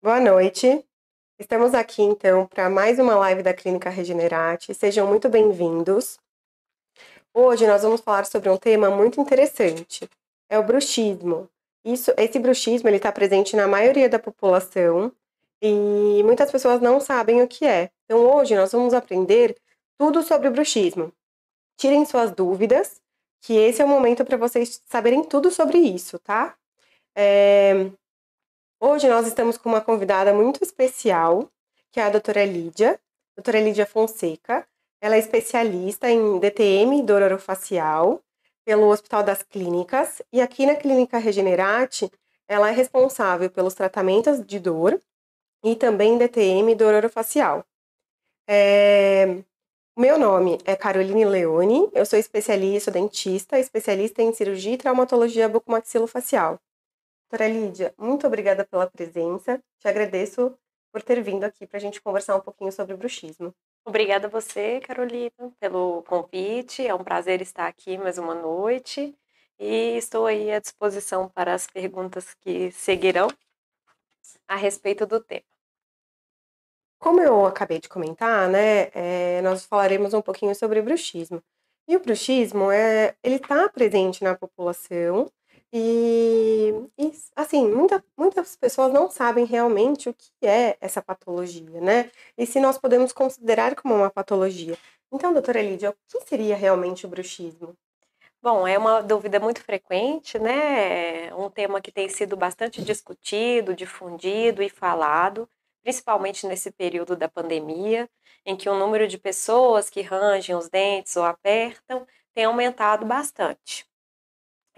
[0.00, 0.84] Boa noite.
[1.40, 4.72] Estamos aqui então para mais uma live da Clínica Regenerate.
[4.72, 6.20] Sejam muito bem-vindos.
[7.34, 10.08] Hoje nós vamos falar sobre um tema muito interessante.
[10.48, 11.50] É o bruxismo.
[11.84, 15.12] Isso, esse bruxismo ele está presente na maioria da população
[15.60, 17.90] e muitas pessoas não sabem o que é.
[18.04, 19.56] Então hoje nós vamos aprender
[19.98, 21.12] tudo sobre o bruxismo.
[21.76, 23.00] Tirem suas dúvidas,
[23.40, 26.56] que esse é o momento para vocês saberem tudo sobre isso, tá?
[27.16, 27.90] É...
[28.80, 31.50] Hoje nós estamos com uma convidada muito especial,
[31.90, 32.96] que é a doutora Lídia,
[33.36, 34.64] doutora Lídia Fonseca.
[35.00, 38.22] Ela é especialista em DTM, dor orofacial,
[38.64, 42.08] pelo Hospital das Clínicas, e aqui na Clínica Regenerate,
[42.46, 45.00] ela é responsável pelos tratamentos de dor
[45.64, 47.64] e também DTM, dor orofacial.
[48.48, 49.42] É...
[49.98, 56.60] Meu nome é Caroline Leone, eu sou especialista, dentista, especialista em cirurgia e traumatologia bucomaxilofacial.
[57.30, 59.62] Doutora Lídia, muito obrigada pela presença.
[59.78, 60.58] Te agradeço
[60.90, 63.54] por ter vindo aqui para a gente conversar um pouquinho sobre bruxismo.
[63.84, 66.86] Obrigada a você, Carolina, pelo convite.
[66.86, 69.14] É um prazer estar aqui mais uma noite
[69.58, 73.28] e estou aí à disposição para as perguntas que seguirão
[74.48, 75.44] a respeito do tema.
[76.98, 81.42] Como eu acabei de comentar, né, é, nós falaremos um pouquinho sobre bruxismo.
[81.86, 85.30] E o bruxismo é, ele está presente na população
[85.72, 92.10] e, e assim, muita, muitas pessoas não sabem realmente o que é essa patologia, né?
[92.36, 94.78] E se nós podemos considerar como uma patologia.
[95.12, 97.76] Então, doutora Lídia, o que seria realmente o bruxismo?
[98.42, 101.34] Bom, é uma dúvida muito frequente, né?
[101.34, 105.48] Um tema que tem sido bastante discutido, difundido e falado,
[105.82, 108.08] principalmente nesse período da pandemia,
[108.46, 113.87] em que o número de pessoas que rangem os dentes ou apertam tem aumentado bastante.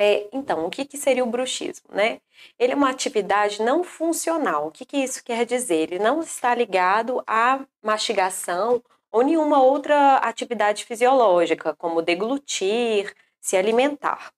[0.02, 1.86] É, então, o que, que, seria o bruxismo?
[1.92, 2.22] Né?
[2.58, 4.68] Ele é uma atividade não funcional.
[4.68, 5.92] O que, que isso quer dizer?
[5.92, 14.32] Ele não está ligado à mastigação ou nenhuma outra atividade fisiológica, como deglutir, se alimentar.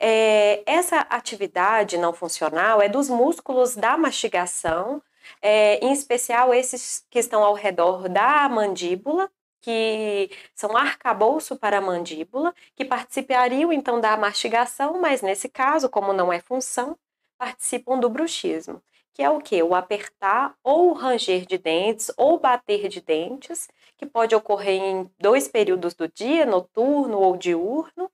[0.00, 5.02] É, essa atividade não funcional é dos músculos da mastigação,
[5.42, 9.30] é, em especial esses que estão ao redor da mandíbula
[9.64, 16.12] que são arcabouço para a mandíbula, que participariam então da mastigação, mas nesse caso, como
[16.12, 16.98] não é função,
[17.38, 18.82] participam do bruxismo,
[19.14, 19.62] que é o que?
[19.62, 23.66] O apertar ou ranger de dentes ou bater de dentes,
[23.96, 28.10] que pode ocorrer em dois períodos do dia, noturno ou diurno,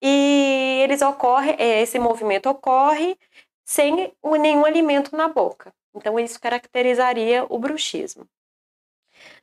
[0.00, 3.18] e eles ocorrem, é, esse movimento ocorre
[3.64, 5.74] sem nenhum alimento na boca.
[5.94, 8.24] Então, isso caracterizaria o bruxismo.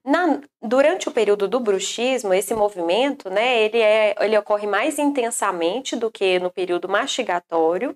[0.04, 5.96] Na, durante o período do bruxismo, esse movimento, né, ele, é, ele ocorre mais intensamente
[5.96, 7.96] do que no período mastigatório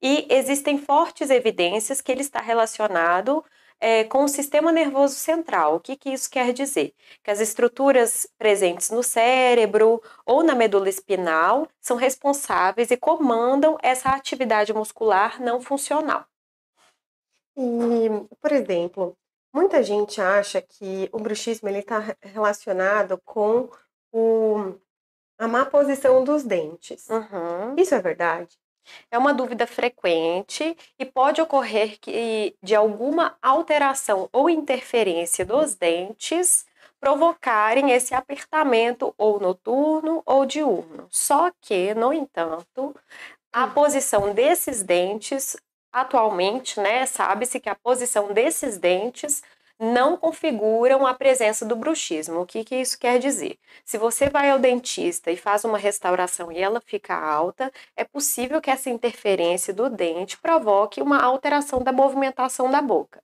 [0.00, 3.44] e existem fortes evidências que ele está relacionado
[3.82, 5.76] é, com o sistema nervoso central.
[5.76, 6.94] O que, que isso quer dizer?
[7.22, 14.10] Que as estruturas presentes no cérebro ou na medula espinal são responsáveis e comandam essa
[14.10, 16.24] atividade muscular não funcional.
[17.56, 18.08] E,
[18.40, 19.16] por exemplo,
[19.52, 23.68] Muita gente acha que o bruxismo está relacionado com
[24.10, 24.74] o,
[25.38, 27.08] a má posição dos dentes.
[27.08, 27.74] Uhum.
[27.76, 28.58] Isso é verdade?
[29.10, 36.66] É uma dúvida frequente e pode ocorrer que de alguma alteração ou interferência dos dentes
[36.98, 41.06] provocarem esse apertamento ou noturno ou diurno.
[41.10, 42.94] Só que, no entanto,
[43.52, 43.70] a hum.
[43.70, 45.56] posição desses dentes
[45.92, 49.42] atualmente, né, sabe-se que a posição desses dentes
[49.78, 52.40] não configuram a presença do bruxismo.
[52.40, 53.58] O que, que isso quer dizer?
[53.84, 58.60] Se você vai ao dentista e faz uma restauração e ela fica alta, é possível
[58.60, 63.20] que essa interferência do dente provoque uma alteração da movimentação da boca.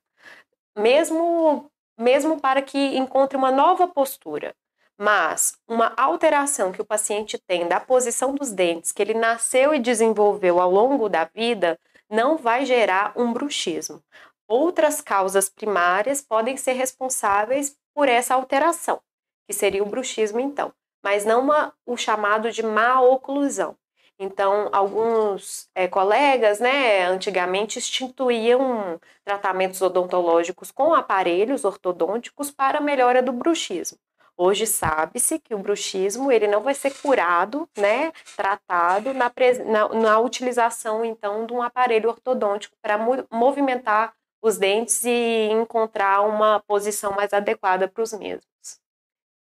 [0.77, 4.53] Mesmo, mesmo para que encontre uma nova postura.
[4.97, 9.79] Mas uma alteração que o paciente tem da posição dos dentes, que ele nasceu e
[9.79, 11.79] desenvolveu ao longo da vida,
[12.09, 14.03] não vai gerar um bruxismo.
[14.47, 18.99] Outras causas primárias podem ser responsáveis por essa alteração,
[19.47, 20.73] que seria o bruxismo então,
[21.03, 23.75] mas não uma, o chamado de má oclusão.
[24.21, 33.31] Então, alguns é, colegas, né, antigamente instituíam tratamentos odontológicos com aparelhos ortodônticos para melhora do
[33.31, 33.97] bruxismo.
[34.41, 39.29] Hoje sabe-se que o bruxismo ele não vai ser curado, né, tratado na,
[39.65, 42.97] na, na utilização então de um aparelho ortodôntico para
[43.29, 48.47] movimentar os dentes e encontrar uma posição mais adequada para os mesmos.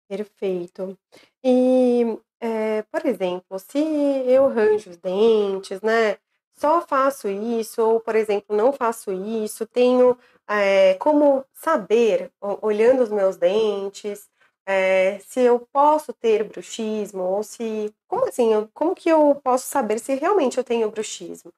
[0.09, 0.97] Perfeito.
[1.41, 6.17] E, é, por exemplo, se eu ranjo os dentes, né,
[6.53, 12.29] só faço isso, ou, por exemplo, não faço isso, tenho é, como saber,
[12.61, 14.29] olhando os meus dentes,
[14.65, 17.93] é, se eu posso ter bruxismo, ou se.
[18.07, 18.53] Como assim?
[18.53, 21.51] Eu, como que eu posso saber se realmente eu tenho bruxismo?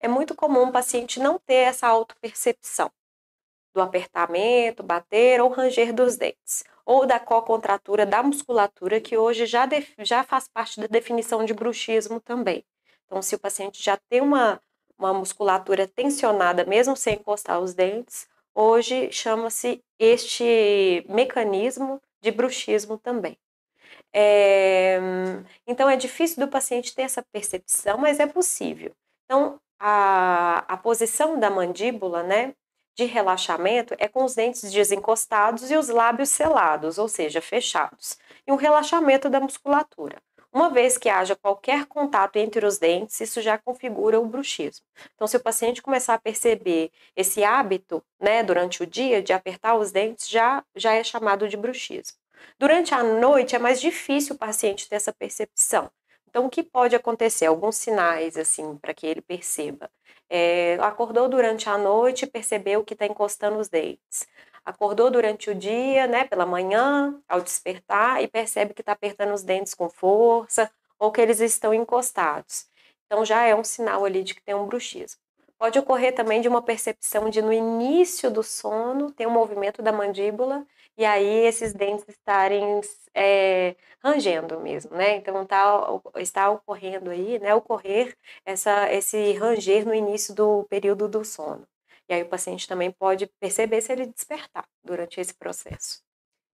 [0.00, 2.90] É muito comum o paciente não ter essa autopercepção
[3.74, 9.68] do apertamento, bater ou ranger dos dentes, ou da co-contratura da musculatura, que hoje já,
[9.98, 12.64] já faz parte da definição de bruxismo também.
[13.06, 14.60] Então, se o paciente já tem uma,
[14.98, 23.36] uma musculatura tensionada, mesmo sem encostar os dentes, hoje chama-se este mecanismo de bruxismo também.
[24.12, 24.98] É,
[25.66, 28.92] então, é difícil do paciente ter essa percepção, mas é possível.
[29.24, 32.54] Então, a, a posição da mandíbula, né,
[32.96, 38.52] de relaxamento é com os dentes desencostados e os lábios selados, ou seja, fechados, e
[38.52, 40.20] um relaxamento da musculatura.
[40.52, 44.84] Uma vez que haja qualquer contato entre os dentes, isso já configura o bruxismo.
[45.14, 49.76] Então, se o paciente começar a perceber esse hábito, né, durante o dia, de apertar
[49.76, 52.18] os dentes, já, já é chamado de bruxismo.
[52.58, 55.88] Durante a noite é mais difícil o paciente ter essa percepção.
[56.28, 57.46] Então, o que pode acontecer?
[57.46, 59.90] Alguns sinais, assim, para que ele perceba.
[60.28, 64.26] É, acordou durante a noite e percebeu que está encostando os dentes
[64.64, 69.42] acordou durante o dia, né, pela manhã, ao despertar, e percebe que está apertando os
[69.42, 72.66] dentes com força ou que eles estão encostados.
[73.06, 75.20] Então já é um sinal ali de que tem um bruxismo.
[75.58, 79.92] Pode ocorrer também de uma percepção de no início do sono tem um movimento da
[79.92, 80.66] mandíbula
[80.96, 82.80] e aí esses dentes estarem
[83.14, 85.16] é, rangendo mesmo, né?
[85.16, 85.86] Então tá,
[86.16, 87.54] está ocorrendo aí, né?
[87.54, 91.66] Ocorrer essa, esse ranger no início do período do sono.
[92.10, 96.02] E aí o paciente também pode perceber se ele despertar durante esse processo.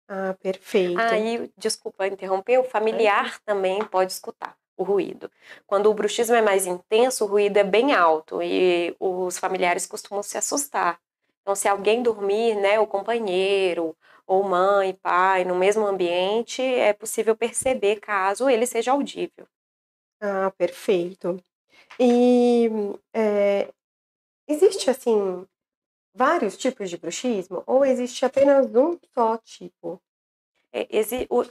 [0.09, 1.17] Ah, perfeito.
[1.19, 5.31] Aí, desculpa interromper, o familiar também pode escutar o ruído.
[5.67, 10.23] Quando o bruxismo é mais intenso, o ruído é bem alto e os familiares costumam
[10.23, 10.99] se assustar.
[11.43, 13.97] Então, se alguém dormir, né, o companheiro
[14.27, 19.47] ou mãe, pai, no mesmo ambiente, é possível perceber caso ele seja audível.
[20.21, 21.37] Ah, perfeito.
[22.01, 22.69] E
[23.15, 23.73] é,
[24.51, 25.47] Existe, assim,
[26.13, 30.03] vários tipos de bruxismo ou existe apenas um só tipo?
[30.73, 30.89] É,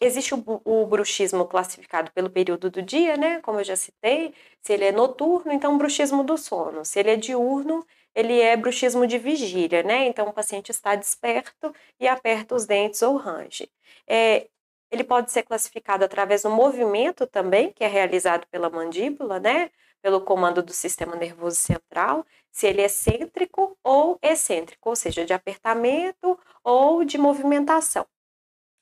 [0.01, 3.39] existe o, o, bruxismo classificado pelo período do dia, né?
[3.41, 4.33] Como eu já citei.
[4.61, 6.83] Se ele é noturno, então bruxismo do sono.
[6.83, 10.07] Se ele é diurno, ele é bruxismo de vigília, né?
[10.07, 13.69] Então o paciente está desperto e aperta os dentes ou range.
[14.07, 14.49] É,
[14.91, 19.71] ele pode ser classificado através do movimento também, que é realizado pela mandíbula, né?
[20.01, 25.33] Pelo comando do sistema nervoso central se ele é cêntrico ou excêntrico, ou seja, de
[25.33, 28.05] apertamento ou de movimentação.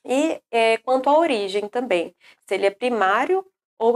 [0.06, 2.16] E é, quanto à origem também,
[2.48, 3.46] se ele é primário
[3.78, 3.96] ou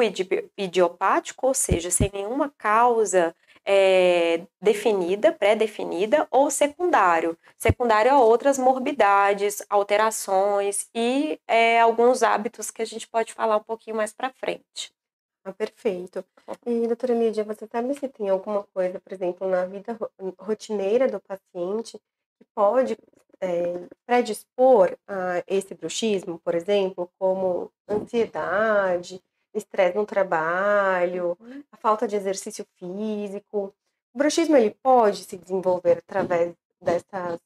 [0.58, 3.36] idiopático, ou seja, sem nenhuma causa
[3.66, 7.38] é, definida, pré-definida, ou secundário.
[7.58, 13.64] Secundário a outras morbidades, alterações e é, alguns hábitos que a gente pode falar um
[13.64, 14.94] pouquinho mais para frente.
[15.44, 16.24] Ah, perfeito.
[16.66, 19.98] E, doutora Lídia, você sabe se tem alguma coisa, por exemplo, na vida
[20.38, 22.00] rotineira do paciente
[22.38, 22.96] que pode
[23.40, 29.22] é, predispor a esse bruxismo, por exemplo, como ansiedade,
[29.54, 31.64] estresse no trabalho, uhum.
[31.72, 33.74] a falta de exercício físico.
[34.14, 37.40] O bruxismo ele pode se desenvolver através dessas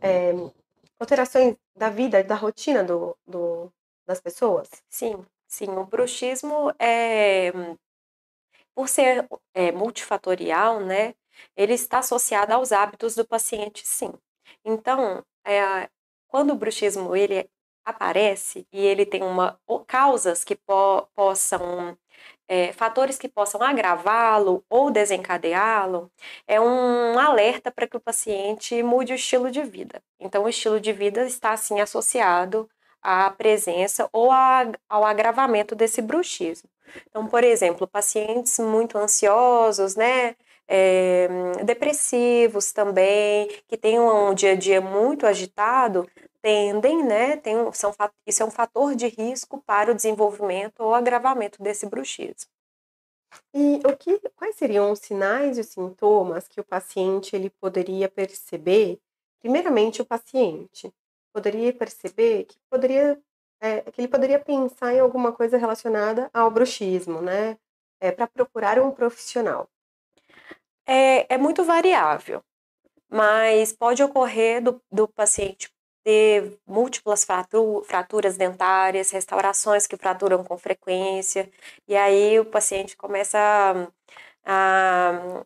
[0.00, 0.32] é,
[0.98, 3.70] alterações da vida, da rotina do, do,
[4.06, 4.70] das pessoas?
[4.88, 5.24] Sim,
[5.56, 7.50] Sim, o bruxismo é,
[8.74, 11.14] por ser é, multifatorial, né,
[11.56, 14.12] ele está associado aos hábitos do paciente, sim.
[14.62, 15.88] Então, é,
[16.28, 17.48] quando o bruxismo ele
[17.86, 21.96] aparece e ele tem uma causas que po, possam
[22.48, 26.10] é, fatores que possam agravá-lo ou desencadeá-lo,
[26.46, 30.02] é um alerta para que o paciente mude o estilo de vida.
[30.20, 32.68] Então, o estilo de vida está assim associado
[33.06, 36.68] à presença ou a, ao agravamento desse bruxismo.
[37.08, 40.34] Então, por exemplo, pacientes muito ansiosos, né,
[40.66, 41.28] é,
[41.64, 46.08] depressivos também, que têm um dia a dia muito agitado,
[46.42, 47.94] tendem, né, tem, são,
[48.26, 52.50] isso é um fator de risco para o desenvolvimento ou agravamento desse bruxismo.
[53.54, 58.08] E o que, quais seriam os sinais e os sintomas que o paciente ele poderia
[58.08, 58.98] perceber?
[59.40, 60.92] Primeiramente, o paciente
[61.36, 63.20] poderia perceber que poderia
[63.60, 67.58] é, que ele poderia pensar em alguma coisa relacionada ao bruxismo, né?
[68.00, 69.68] É, para procurar um profissional.
[70.86, 72.42] É, é muito variável,
[73.08, 75.70] mas pode ocorrer do, do paciente
[76.04, 81.50] ter múltiplas fratu, fraturas dentárias, restaurações que fraturam com frequência,
[81.88, 83.88] e aí o paciente começa a
[84.46, 85.44] a,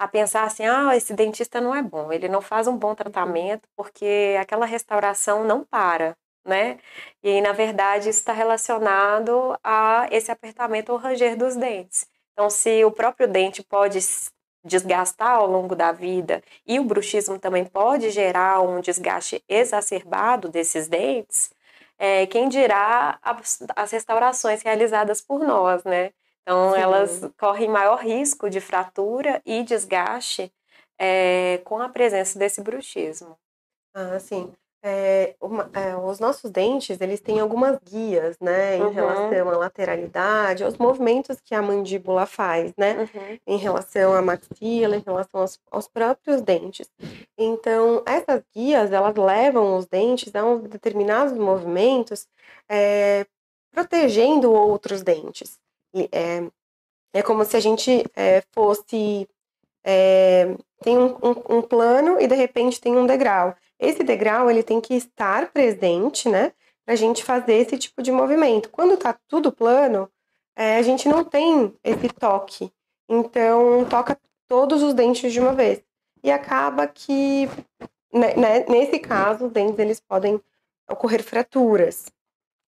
[0.00, 3.68] a pensar assim, ah, esse dentista não é bom, ele não faz um bom tratamento
[3.76, 6.78] porque aquela restauração não para, né?
[7.22, 12.06] E na verdade isso está relacionado a esse apertamento ou ranger dos dentes.
[12.32, 13.98] Então, se o próprio dente pode
[14.64, 20.88] desgastar ao longo da vida e o bruxismo também pode gerar um desgaste exacerbado desses
[20.88, 21.50] dentes,
[21.98, 26.12] é, quem dirá as, restaurações realizadas por nós, né?
[26.42, 26.80] Então, Sim.
[26.80, 30.52] elas correm maior risco de fratura e desgaste
[30.98, 33.36] é, com a presença desse bruxismo.
[33.94, 38.90] Ah, sim é, uma, é, os nossos dentes, eles têm algumas guias, né, em uhum.
[38.90, 43.38] relação à lateralidade, aos movimentos que a mandíbula faz, né, uhum.
[43.46, 46.88] em relação à maxila, em relação aos, aos, próprios dentes.
[47.36, 52.26] Então, essas guias, elas levam os dentes a uns determinados movimentos,
[52.68, 53.26] é,
[53.70, 55.58] protegendo outros dentes.
[55.94, 56.42] É,
[57.12, 59.28] é como se a gente é, fosse...
[59.84, 63.54] É, tem um, um, um plano e, de repente, tem um degrau.
[63.78, 66.52] Esse degrau ele tem que estar presente, né?
[66.84, 68.70] Para a gente fazer esse tipo de movimento.
[68.70, 70.10] Quando tá tudo plano,
[70.56, 72.70] é, a gente não tem esse toque.
[73.08, 75.82] Então, toca todos os dentes de uma vez.
[76.22, 77.48] E acaba que,
[78.12, 80.40] né, né nesse caso, os dentes eles podem
[80.90, 82.06] ocorrer fraturas.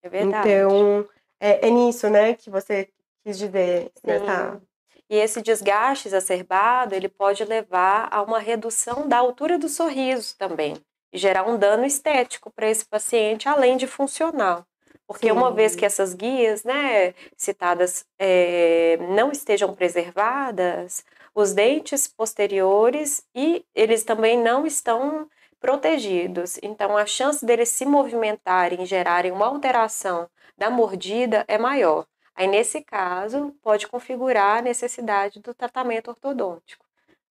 [0.02, 0.49] É verdade.
[0.49, 1.09] Então,
[1.41, 2.88] é, é nisso, né, que você
[3.25, 3.91] quis dizer.
[4.05, 4.61] Nessa...
[5.09, 10.75] E esse desgaste exacerbado, ele pode levar a uma redução da altura do sorriso também
[11.12, 14.64] e gerar um dano estético para esse paciente, além de funcional.
[15.07, 15.33] Porque Sim.
[15.33, 23.64] uma vez que essas guias né, citadas é, não estejam preservadas, os dentes posteriores e
[23.75, 25.29] eles também não estão
[25.61, 26.59] protegidos.
[26.62, 32.07] Então, a chance deles se movimentarem e gerarem uma alteração da mordida é maior.
[32.35, 36.85] Aí, nesse caso, pode configurar a necessidade do tratamento ortodôntico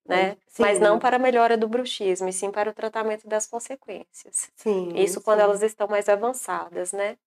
[0.05, 0.37] né?
[0.47, 0.63] Sim.
[0.63, 4.51] Mas não para a melhora do bruxismo, e sim para o tratamento das consequências.
[4.55, 5.21] Sim, Isso sim.
[5.21, 7.17] quando elas estão mais avançadas, né?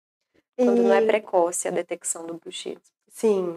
[0.56, 0.80] Quando e...
[0.82, 2.82] não é precoce a detecção do bruxismo.
[3.08, 3.56] Sim.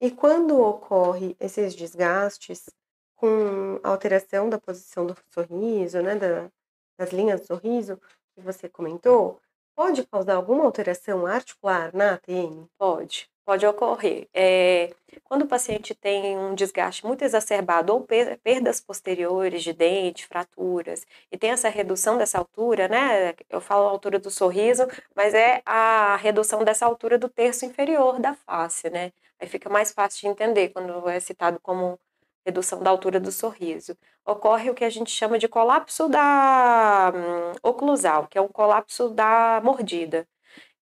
[0.00, 2.68] E quando ocorre esses desgastes
[3.16, 6.50] com alteração da posição do sorriso, né, da,
[6.98, 8.00] das linhas do sorriso
[8.34, 9.40] que você comentou,
[9.74, 12.66] pode causar alguma alteração articular na ATM?
[12.76, 14.28] Pode pode ocorrer.
[14.34, 14.90] É,
[15.24, 18.06] quando o paciente tem um desgaste muito exacerbado ou
[18.42, 23.34] perdas posteriores de dente, fraturas, e tem essa redução dessa altura, né?
[23.48, 28.34] Eu falo altura do sorriso, mas é a redução dessa altura do terço inferior da
[28.34, 29.12] face, né?
[29.40, 31.98] Aí fica mais fácil de entender quando é citado como
[32.46, 33.96] redução da altura do sorriso.
[34.24, 39.08] Ocorre o que a gente chama de colapso da hum, oclusal, que é um colapso
[39.10, 40.26] da mordida.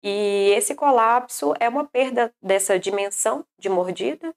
[0.02, 4.34] E esse colapso é uma perda dessa dimensão de mordida,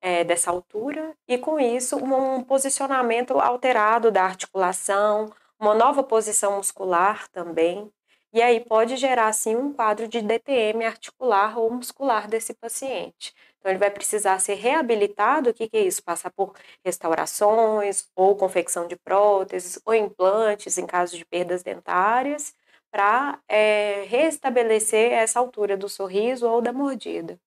[0.00, 7.28] é, dessa altura, e com isso um posicionamento alterado da articulação, uma nova posição muscular
[7.28, 7.92] também.
[8.32, 13.34] E aí pode gerar, assim, um quadro de DTM articular ou muscular desse paciente.
[13.58, 15.50] Então, ele vai precisar ser reabilitado.
[15.50, 16.02] O que, que é isso?
[16.02, 22.54] Passar por restaurações, ou confecção de próteses, ou implantes em caso de perdas dentárias
[22.90, 27.38] para é, restabelecer essa altura do sorriso ou da mordida.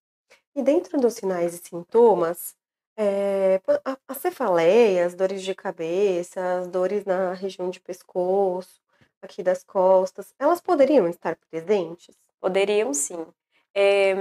[0.56, 2.56] E dentro dos sinais e sintomas,
[2.96, 3.60] é,
[4.08, 8.80] as cefaleias, dores de cabeça, as dores na região de pescoço,
[9.22, 12.16] aqui das costas, elas poderiam estar presentes?
[12.40, 13.26] Poderiam sim.
[13.74, 14.14] É,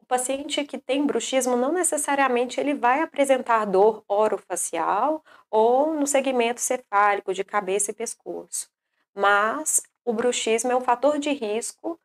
[0.00, 6.60] o paciente que tem bruxismo não necessariamente ele vai apresentar dor orofacial ou no segmento
[6.60, 8.68] cefálico de cabeça e pescoço,
[9.14, 11.98] mas o bruxismo é um fator de risco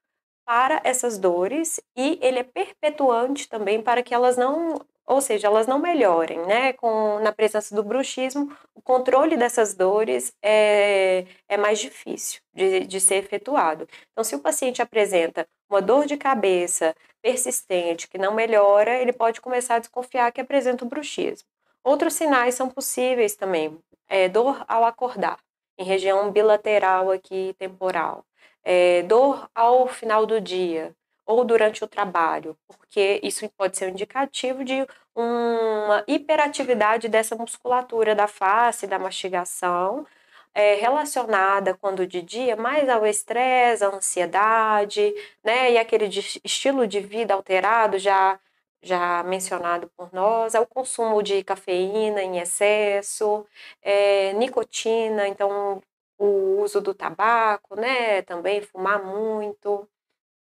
[0.46, 5.66] para essas dores e ele é perpetuante também para que elas não, ou seja, elas
[5.66, 6.74] não melhorem, né?
[6.74, 13.00] Com, na presença do bruxismo, o controle dessas dores é, é mais difícil de, de
[13.02, 13.88] ser efetuado.
[14.12, 19.42] Então, se o paciente apresenta uma dor de cabeça persistente que não melhora, ele pode
[19.42, 21.48] começar a desconfiar que apresenta o bruxismo.
[21.84, 25.40] Outros sinais são possíveis também, é, dor ao acordar
[25.78, 28.26] em região bilateral aqui temporal.
[28.64, 33.90] É, dor ao final do dia ou durante o trabalho, porque isso pode ser um
[33.90, 40.06] indicativo de uma hiperatividade dessa musculatura da face, da mastigação,
[40.54, 45.14] é, relacionada quando de dia mais ao estresse, à ansiedade,
[45.44, 48.40] né, e aquele de, estilo de vida alterado já
[48.86, 53.46] já mencionado por nós, é o consumo de cafeína em excesso,
[53.82, 55.82] é, nicotina, então
[56.18, 59.88] o uso do tabaco, né, também fumar muito.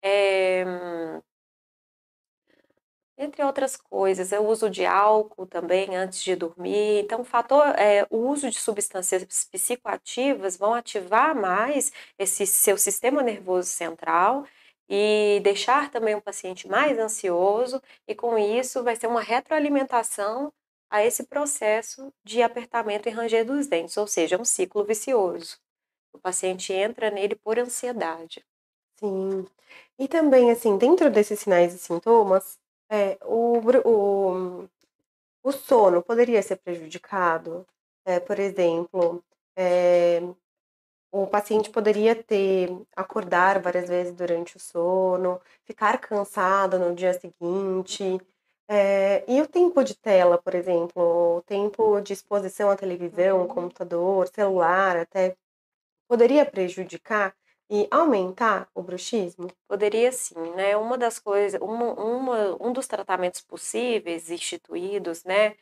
[0.02, 0.64] É,
[3.18, 7.00] entre outras coisas, é o uso de álcool também antes de dormir.
[7.04, 13.22] Então, o fator, é, o uso de substâncias psicoativas vão ativar mais esse seu sistema
[13.22, 14.46] nervoso central
[14.90, 20.52] e deixar também o paciente mais ansioso, e com isso vai ser uma retroalimentação
[20.90, 25.58] a esse processo de apertamento e ranger dos dentes, ou seja, um ciclo vicioso.
[26.12, 28.44] O paciente entra nele por ansiedade.
[28.98, 29.46] Sim.
[29.96, 32.58] E também, assim, dentro desses sinais e sintomas,
[32.90, 34.68] é, o, o,
[35.44, 37.64] o sono poderia ser prejudicado?
[38.04, 39.22] É, por exemplo,
[39.54, 40.20] é,
[41.12, 48.20] o paciente poderia ter, acordar várias vezes durante o sono, ficar cansado no dia seguinte.
[48.68, 53.48] É, e o tempo de tela, por exemplo, o tempo de exposição à televisão, uhum.
[53.48, 55.36] computador, celular, até
[56.08, 57.34] poderia prejudicar
[57.70, 59.48] e aumentar o bruxismo?
[59.68, 60.76] Poderia sim, né?
[60.76, 65.56] Uma das coisas, uma, uma, um dos tratamentos possíveis instituídos, né,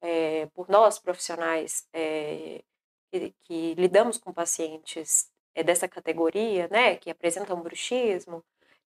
[0.00, 2.62] é, por nós profissionais é,
[3.12, 8.42] que, que, lidamos com pacientes é, dessa categoria, né, que apresentam bruxismo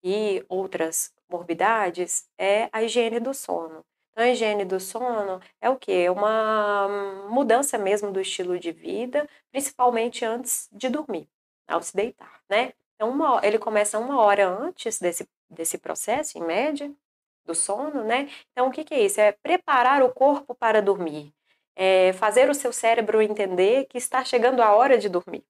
[0.03, 3.85] e outras morbidades, é a higiene do sono.
[4.13, 6.05] Então, a higiene do sono é o quê?
[6.07, 6.89] É uma
[7.31, 11.29] mudança mesmo do estilo de vida, principalmente antes de dormir
[11.67, 12.73] ao se deitar, né?
[12.95, 16.93] Então, uma, ele começa uma hora antes desse, desse processo, em média,
[17.45, 18.29] do sono, né?
[18.53, 19.21] Então, o que, que é isso?
[19.21, 21.35] É preparar o corpo para dormir.
[21.77, 25.45] É fazer o seu cérebro entender que está chegando a hora de dormir.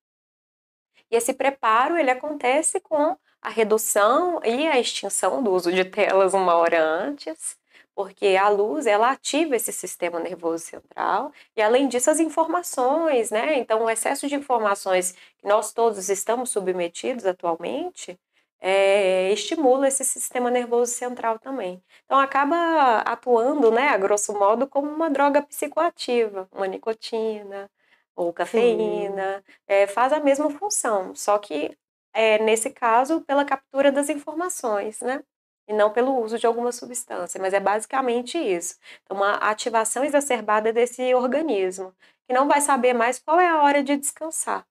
[1.11, 6.33] E esse preparo, ele acontece com a redução e a extinção do uso de telas
[6.33, 7.59] uma hora antes,
[7.95, 13.59] porque a luz ela ativa esse sistema nervoso central e além disso as informações, né?
[13.59, 18.19] Então o excesso de informações que nós todos estamos submetidos atualmente
[18.63, 21.83] é, estimula esse sistema nervoso central também.
[22.05, 27.69] Então acaba atuando, né, a grosso modo, como uma droga psicoativa, uma nicotina
[28.15, 31.77] ou cafeína, é, faz a mesma função, só que
[32.15, 35.23] é, nesse caso pela captura das informações, né?
[35.69, 38.77] e não pelo uso de alguma substância, mas é basicamente isso.
[39.05, 41.95] Então, uma ativação exacerbada desse organismo,
[42.27, 44.67] que não vai saber mais qual é a hora de descansar.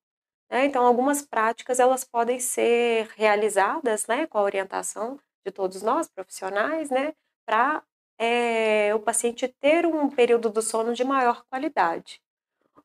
[0.51, 0.65] Né?
[0.65, 6.89] Então, algumas práticas elas podem ser realizadas, né, com a orientação de todos nós profissionais,
[6.89, 7.13] né,
[7.45, 7.81] para
[8.19, 12.21] é, o paciente ter um período do sono de maior qualidade.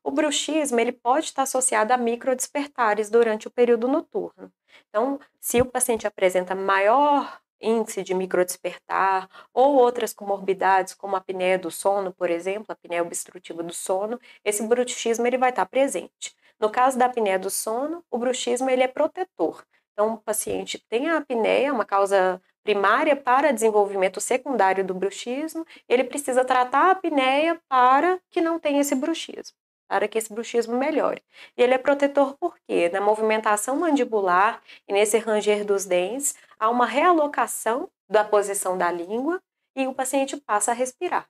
[0.03, 4.51] O bruxismo ele pode estar associado a microdespertares durante o período noturno.
[4.89, 11.59] Então, se o paciente apresenta maior índice de microdespertar ou outras comorbidades, como a apneia
[11.59, 16.35] do sono, por exemplo, a apneia obstrutiva do sono, esse bruxismo ele vai estar presente.
[16.59, 19.63] No caso da apneia do sono, o bruxismo ele é protetor.
[19.93, 26.03] Então, o paciente tem a apneia, uma causa primária para desenvolvimento secundário do bruxismo, ele
[26.03, 29.55] precisa tratar a apneia para que não tenha esse bruxismo
[29.87, 31.23] para que esse bruxismo melhore.
[31.55, 36.85] E ele é protetor porque na movimentação mandibular e nesse ranger dos dentes há uma
[36.85, 39.41] realocação da posição da língua
[39.75, 41.27] e o paciente passa a respirar.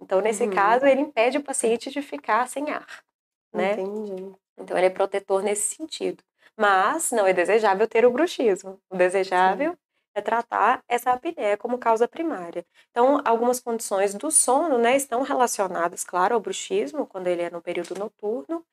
[0.00, 0.50] Então, nesse uhum.
[0.50, 3.04] caso, ele impede o paciente de ficar sem ar,
[3.52, 3.72] né?
[3.72, 4.34] Entendi.
[4.58, 6.22] Então, ele é protetor nesse sentido.
[6.56, 8.78] Mas não é desejável ter o bruxismo.
[8.90, 9.78] O desejável Sim
[10.14, 12.64] é tratar essa apneia como causa primária.
[12.90, 17.62] Então, algumas condições do sono, né, estão relacionadas, claro, ao bruxismo, quando ele é no
[17.62, 18.64] período noturno,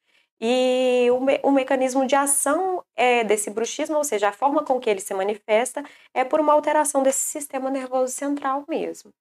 [0.41, 4.79] e o, me o mecanismo de ação é, desse bruxismo, ou seja, a forma com
[4.79, 9.11] que ele se manifesta, é por uma alteração desse sistema nervoso central mesmo.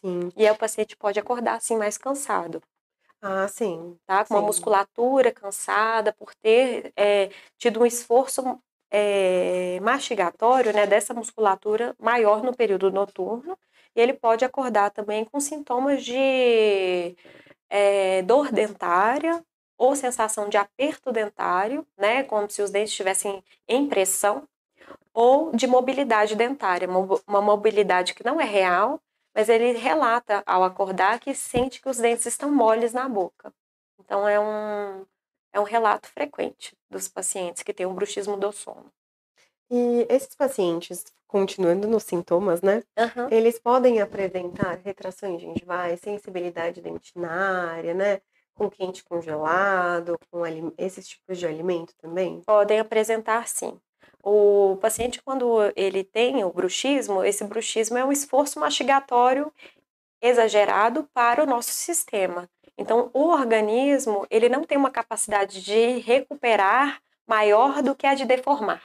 [0.00, 0.30] Sim.
[0.36, 2.62] E aí o paciente pode acordar, assim, mais cansado.
[3.22, 3.96] Ah, sim.
[4.04, 4.24] Tá?
[4.24, 4.34] Com sim.
[4.34, 8.42] uma musculatura cansada, por ter é, tido um esforço
[8.90, 13.56] é, mastigatório né, dessa musculatura maior no período noturno,
[13.94, 17.16] e ele pode acordar também com sintomas de
[17.70, 19.44] é, dor dentária
[19.78, 24.46] ou sensação de aperto dentário, né, como se os dentes estivessem em pressão,
[25.14, 26.88] ou de mobilidade dentária,
[27.26, 29.00] uma mobilidade que não é real,
[29.34, 33.52] mas ele relata ao acordar que sente que os dentes estão moles na boca.
[33.98, 35.06] Então é um,
[35.52, 38.92] é um relato frequente dos pacientes que têm um bruxismo do sono.
[39.70, 42.82] E esses pacientes, continuando nos sintomas, né?
[42.98, 43.28] Uhum.
[43.30, 48.20] Eles podem apresentar retrações gengivais, sensibilidade dentinária, né?
[48.54, 50.42] Com quente congelado, com
[50.76, 52.42] esses tipos de alimento também?
[52.42, 53.80] Podem apresentar sim.
[54.22, 59.52] O paciente, quando ele tem o bruxismo, esse bruxismo é um esforço mastigatório
[60.20, 62.48] exagerado para o nosso sistema.
[62.78, 68.24] Então, o organismo, ele não tem uma capacidade de recuperar maior do que a de
[68.24, 68.82] deformar.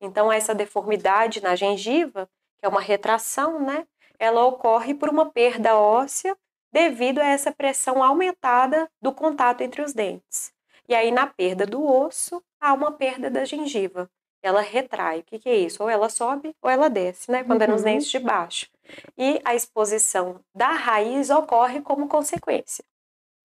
[0.00, 3.86] Então, essa deformidade na gengiva, que é uma retração, né?
[4.18, 6.36] ela ocorre por uma perda óssea
[6.72, 10.52] devido a essa pressão aumentada do contato entre os dentes.
[10.88, 14.10] E aí, na perda do osso, há uma perda da gengiva.
[14.44, 15.20] Ela retrai.
[15.20, 15.82] O que, que é isso?
[15.82, 17.42] Ou ela sobe ou ela desce, né?
[17.42, 17.68] Quando uhum.
[17.68, 17.86] é nos uhum.
[17.86, 18.68] dentes de baixo.
[19.16, 22.84] E a exposição da raiz ocorre como consequência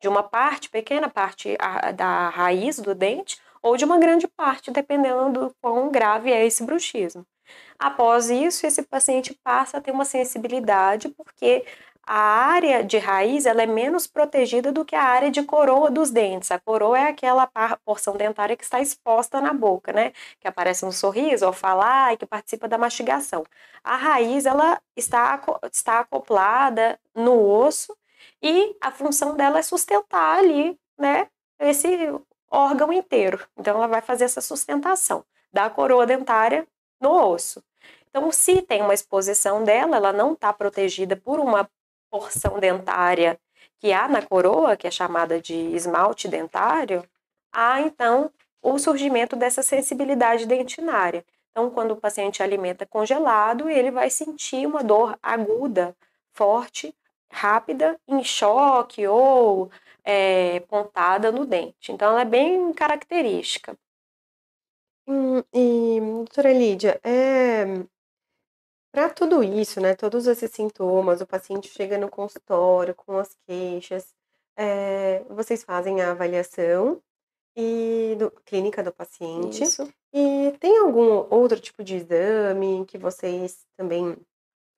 [0.01, 1.57] de uma parte, pequena parte
[1.95, 6.63] da raiz do dente, ou de uma grande parte, dependendo do quão grave é esse
[6.63, 7.25] bruxismo.
[7.77, 11.65] Após isso, esse paciente passa a ter uma sensibilidade, porque
[12.11, 16.09] a área de raiz ela é menos protegida do que a área de coroa dos
[16.09, 16.49] dentes.
[16.49, 17.47] A coroa é aquela
[17.85, 20.11] porção dentária que está exposta na boca, né?
[20.39, 23.45] Que aparece no sorriso ao falar e que participa da mastigação.
[23.83, 25.39] A raiz ela está,
[25.71, 27.95] está acoplada no osso
[28.41, 31.27] e a função dela é sustentar ali, né?
[31.59, 32.11] Esse
[32.49, 33.39] órgão inteiro.
[33.55, 36.67] Então, ela vai fazer essa sustentação da coroa dentária
[36.99, 37.63] no osso.
[38.09, 41.69] Então, se tem uma exposição dela, ela não está protegida por uma
[42.09, 43.39] porção dentária
[43.79, 47.03] que há na coroa, que é chamada de esmalte dentário,
[47.51, 51.25] há então o surgimento dessa sensibilidade dentinária.
[51.51, 55.95] Então, quando o paciente alimenta congelado, ele vai sentir uma dor aguda,
[56.33, 56.93] forte,
[57.31, 59.71] rápida, em choque ou
[60.03, 61.91] é, pontada no dente.
[61.91, 63.77] Então, ela é bem característica.
[65.07, 67.65] Hum, e, doutora Lídia, é,
[68.99, 74.13] para tudo isso, né, todos esses sintomas, o paciente chega no consultório com as queixas,
[74.57, 77.01] é, vocês fazem a avaliação
[77.55, 79.63] e do, clínica do paciente.
[79.63, 79.89] Isso.
[80.13, 84.17] E tem algum outro tipo de exame que vocês também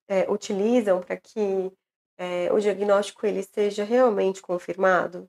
[0.07, 1.71] é, utilizam para que
[2.15, 5.27] é, o diagnóstico ele seja realmente confirmado?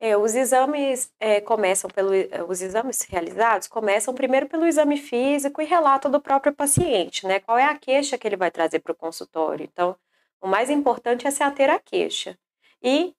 [0.00, 5.60] É, os exames é, começam pelo, é, os exames realizados começam primeiro pelo exame físico
[5.60, 7.38] e relato do próprio paciente, né?
[7.40, 9.68] Qual é a queixa que ele vai trazer para o consultório?
[9.70, 9.94] Então,
[10.40, 12.38] o mais importante é se ater à queixa.
[12.82, 13.14] E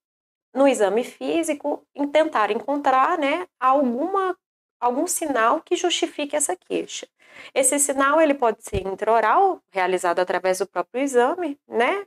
[0.54, 4.38] no exame físico, tentar encontrar, né, alguma
[4.80, 7.08] algum sinal que justifique essa queixa.
[7.54, 12.06] Esse sinal ele pode ser intraoral, realizado através do próprio exame, né?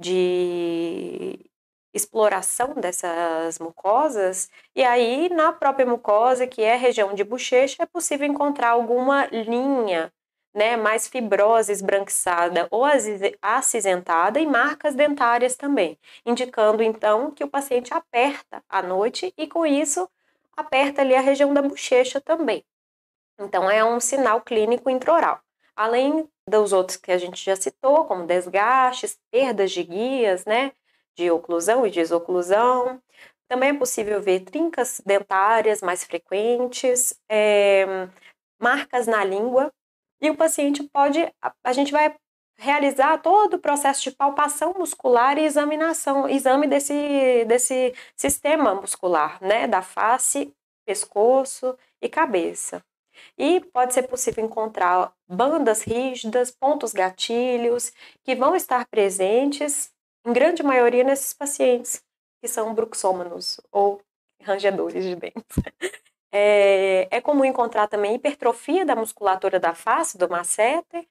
[0.00, 1.49] de
[1.92, 8.26] exploração dessas mucosas, e aí na própria mucosa, que é região de bochecha, é possível
[8.26, 10.12] encontrar alguma linha
[10.54, 12.82] né, mais fibrosa, esbranquiçada ou
[13.40, 19.64] acinzentada e marcas dentárias também, indicando então que o paciente aperta à noite e com
[19.64, 20.08] isso
[20.56, 22.64] aperta ali a região da bochecha também.
[23.38, 25.40] Então é um sinal clínico intraoral.
[25.74, 30.72] Além dos outros que a gente já citou, como desgastes, perdas de guias, né,
[31.16, 33.00] de oclusão e desoclusão.
[33.48, 38.08] Também é possível ver trincas dentárias mais frequentes, é,
[38.60, 39.72] marcas na língua,
[40.20, 42.14] e o paciente pode, a, a gente vai
[42.58, 49.66] realizar todo o processo de palpação muscular e examinação, exame desse, desse sistema muscular, né,
[49.66, 52.84] da face, pescoço e cabeça.
[53.36, 57.92] E pode ser possível encontrar bandas rígidas, pontos gatilhos,
[58.22, 59.90] que vão estar presentes,
[60.24, 62.02] em grande maioria, nesses pacientes
[62.40, 64.00] que são bruxômanos ou
[64.42, 65.56] rangedores de dentes.
[66.32, 71.04] É, é comum encontrar também hipertrofia da musculatura da face, do masseter,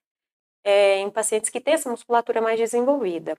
[0.64, 3.38] é, em pacientes que têm essa musculatura mais desenvolvida.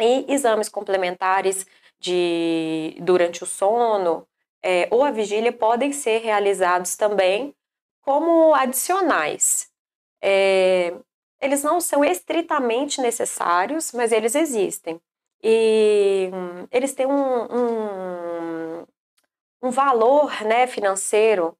[0.00, 1.64] E exames complementares
[2.00, 4.26] de, durante o sono
[4.62, 7.54] é, ou a vigília podem ser realizados também
[8.02, 9.70] como adicionais.
[11.40, 15.00] Eles não são estritamente necessários, mas eles existem.
[15.42, 18.86] E hum, eles têm um, um,
[19.62, 21.56] um valor né, financeiro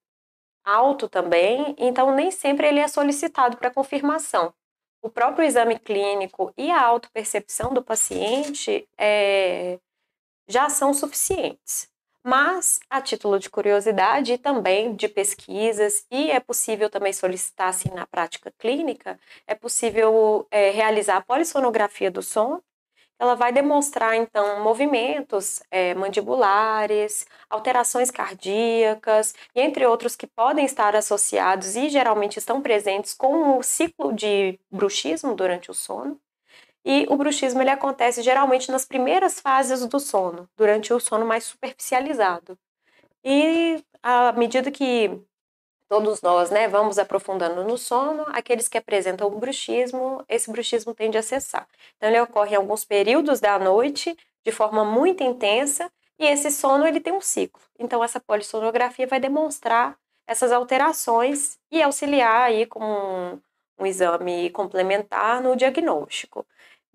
[0.65, 4.53] alto também, então nem sempre ele é solicitado para confirmação.
[5.01, 9.79] O próprio exame clínico e a autopercepção do paciente é,
[10.49, 11.89] já são suficientes
[12.27, 17.89] mas a título de curiosidade e também de pesquisas, e é possível também solicitar, assim,
[17.95, 22.61] na prática clínica, é possível é, realizar a polissonografia do som,
[23.19, 30.97] ela vai demonstrar, então, movimentos é, mandibulares, alterações cardíacas, e entre outros que podem estar
[30.97, 36.21] associados e geralmente estão presentes com o ciclo de bruxismo durante o sono.
[36.89, 41.43] E o bruxismo ele acontece geralmente nas primeiras fases do sono, durante o sono mais
[41.43, 42.57] superficializado.
[43.25, 45.21] E à medida que
[45.89, 51.19] todos nós né, vamos aprofundando no sono, aqueles que apresentam o bruxismo, esse bruxismo tende
[51.19, 51.67] a cessar.
[51.97, 56.87] Então ele ocorre em alguns períodos da noite, de forma muito intensa, e esse sono
[56.87, 57.61] ele tem um ciclo.
[57.81, 63.41] Então essa polissonografia vai demonstrar essas alterações e auxiliar aí com um,
[63.81, 66.47] um exame complementar no diagnóstico.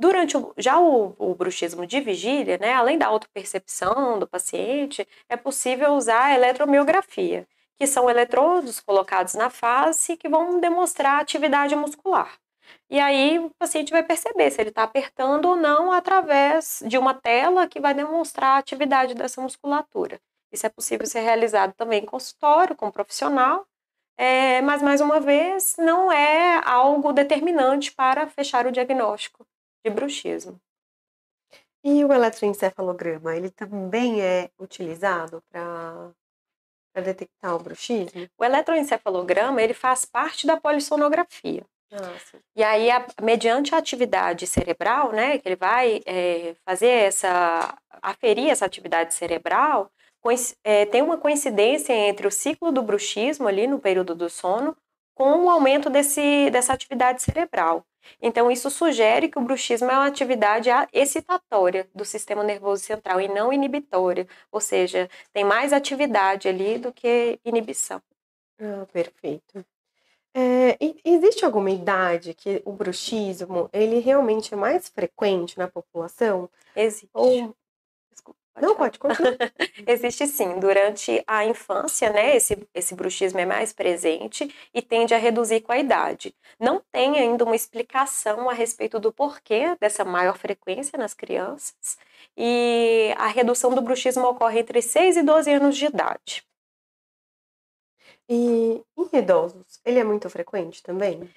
[0.02, 5.38] Durante o, já o, o, bruxismo de vigília, né, além da autopercepção do paciente, é
[5.38, 12.34] possível usar a eletromiografia, que são eletrodos colocados na face que vão demonstrar atividade muscular.
[12.90, 17.14] E aí o paciente vai perceber se ele está apertando ou não através de uma
[17.14, 20.20] tela que vai demonstrar a atividade dessa musculatura.
[20.52, 23.68] Isso é possível ser realizado também em consultório, com um profissional,
[24.18, 29.46] é, mas mais uma vez não é algo determinante para fechar o diagnóstico
[29.84, 30.60] de bruxismo.
[31.84, 36.14] E o eletroencefalograma, ele também é utilizado para
[36.96, 38.28] detectar o bruxismo?
[38.38, 41.66] O eletroencefalograma, ele faz parte da polissonografia.
[41.92, 42.16] Ah,
[42.56, 48.50] e aí, a, mediante a atividade cerebral, né, que ele vai é, fazer essa, aferir
[48.50, 49.92] essa atividade cerebral,
[50.64, 54.78] é, tem uma coincidência entre o ciclo do bruxismo ali no período do sono
[55.16, 57.84] com o aumento desse, dessa atividade cerebral.
[58.22, 63.28] Então, isso sugere que o bruxismo é uma atividade excitatória do sistema nervoso central e
[63.28, 68.02] não inibitória, ou seja, tem mais atividade ali do que inibição.
[68.60, 69.66] Ah, perfeito.
[70.34, 76.50] É, existe alguma idade que o bruxismo ele realmente é mais frequente na população?
[76.76, 77.10] Existe.
[77.14, 77.54] Ou
[78.54, 79.34] Pode Não, pode continuar.
[79.88, 80.60] Existe sim.
[80.60, 85.72] Durante a infância, né, esse, esse bruxismo é mais presente e tende a reduzir com
[85.72, 86.36] a idade.
[86.60, 91.98] Não tem ainda uma explicação a respeito do porquê dessa maior frequência nas crianças.
[92.38, 96.44] E a redução do bruxismo ocorre entre 6 e 12 anos de idade.
[98.30, 101.30] E em idosos, ele é muito frequente também?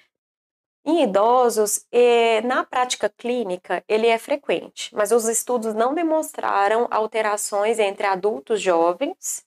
[0.87, 7.79] Em idosos, eh, na prática clínica, ele é frequente, mas os estudos não demonstraram alterações
[7.79, 9.43] entre adultos jovens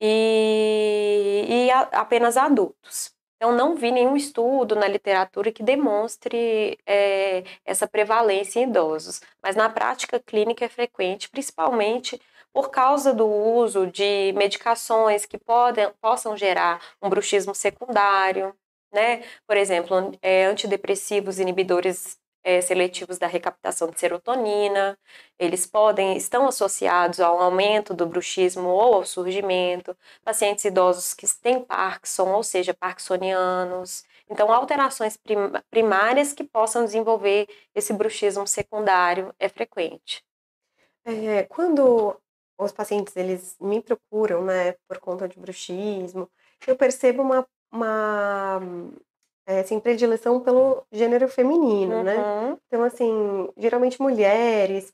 [0.00, 3.12] e, e apenas adultos.
[3.36, 9.56] Então, não vi nenhum estudo na literatura que demonstre é, essa prevalência em idosos, mas
[9.56, 12.20] na prática clínica é frequente, principalmente
[12.52, 18.54] por causa do uso de medicações que podem, possam gerar um bruxismo secundário,
[18.92, 19.22] né?
[19.46, 24.98] Por exemplo, é, antidepressivos inibidores é, seletivos da recaptação de serotonina,
[25.38, 31.64] eles podem, estão associados ao aumento do bruxismo ou ao surgimento, pacientes idosos que têm
[31.64, 35.18] Parkinson, ou seja, parkinsonianos, então alterações
[35.70, 40.24] primárias que possam desenvolver esse bruxismo secundário é frequente.
[41.04, 42.16] É, quando
[42.58, 46.30] os pacientes eles me procuram, né, por conta de bruxismo,
[46.66, 48.60] eu percebo uma uma
[49.46, 52.16] é, assim, predileção pelo gênero feminino, né?
[52.16, 52.58] Uhum.
[52.66, 54.92] Então, assim, geralmente mulheres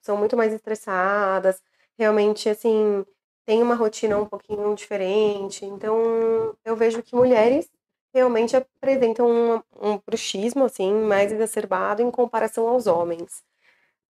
[0.00, 1.60] são muito mais estressadas,
[1.98, 3.04] realmente, assim,
[3.44, 5.64] tem uma rotina um pouquinho diferente.
[5.64, 7.68] Então, eu vejo que mulheres
[8.14, 13.44] realmente apresentam um, um bruxismo, assim, mais exacerbado em comparação aos homens.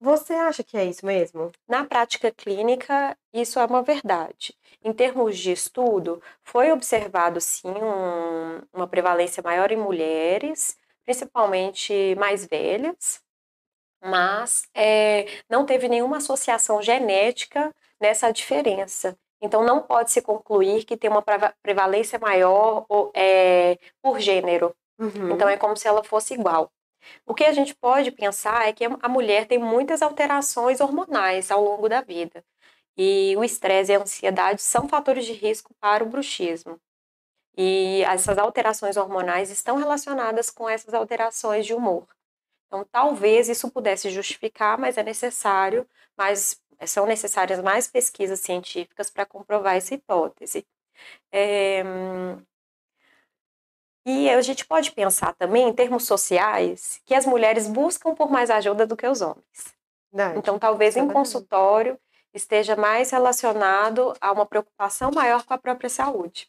[0.07, 1.51] Você acha que é isso mesmo?
[1.67, 4.55] Na prática clínica, isso é uma verdade.
[4.85, 12.47] Em termos de estudo, foi observado sim um, uma prevalência maior em mulheres, principalmente mais
[12.47, 13.21] velhas,
[14.01, 19.19] mas é, não teve nenhuma associação genética nessa diferença.
[19.43, 21.25] Então, não pode se concluir que tem uma
[21.61, 24.73] prevalência maior é, por gênero.
[25.01, 25.33] Uhum.
[25.33, 26.71] Então, é como se ela fosse igual.
[27.27, 31.63] O que a gente pode pensar é que a mulher tem muitas alterações hormonais ao
[31.63, 32.45] longo da vida.
[32.97, 36.81] E o estresse e a ansiedade são fatores de risco para o bruxismo.
[37.57, 42.07] E essas alterações hormonais estão relacionadas com essas alterações de humor.
[42.67, 49.25] Então, talvez isso pudesse justificar, mas é necessário, mas são necessárias mais pesquisas científicas para
[49.25, 50.67] comprovar essa hipótese.
[51.33, 51.83] É,
[54.07, 58.51] e a gente pode pensar também, em termos sociais, que as mulheres buscam por mais
[58.51, 59.75] ajuda do que os homens.
[60.13, 60.39] Verdade.
[60.39, 61.99] Então, talvez em consultório
[62.33, 66.49] esteja mais relacionado a uma preocupação maior com a própria saúde.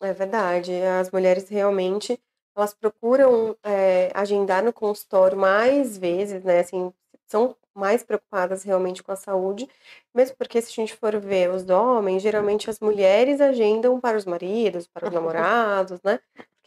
[0.00, 0.72] É verdade.
[0.80, 2.18] As mulheres realmente
[2.56, 6.60] elas procuram é, agendar no consultório mais vezes, né?
[6.60, 6.92] Assim,
[7.26, 9.68] são mais preocupadas realmente com a saúde,
[10.14, 14.24] mesmo porque se a gente for ver os homens, geralmente as mulheres agendam para os
[14.24, 16.20] maridos, para os namorados, né?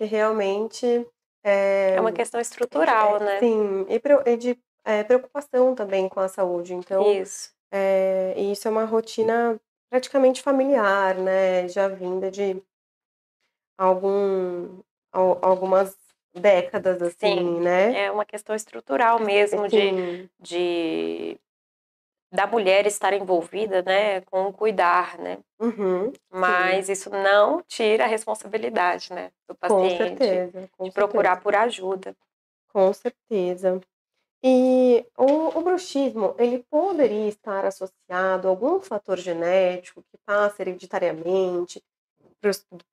[0.06, 1.08] Realmente
[1.44, 3.40] é, é uma questão estrutural, é, né?
[3.40, 6.74] Sim, e, de é, preocupação também com a saúde.
[6.74, 7.52] Então, isso.
[7.72, 11.68] É, e isso é uma rotina praticamente familiar, né?
[11.68, 12.62] Já vinda de
[13.78, 14.80] algum,
[15.12, 15.96] algumas
[16.34, 18.06] décadas, assim, Sim, né?
[18.06, 21.38] É uma questão estrutural mesmo de, de
[22.34, 25.38] da mulher estar envolvida, né, com o cuidar, né?
[25.60, 26.94] Uhum, Mas sim.
[26.94, 32.16] isso não tira a responsabilidade, né, do paciente com certeza, com de procurar por ajuda.
[32.70, 33.80] Com certeza.
[34.44, 41.82] E o, o bruxismo, ele poderia estar associado a algum fator genético que passa hereditariamente
[42.42, 42.50] para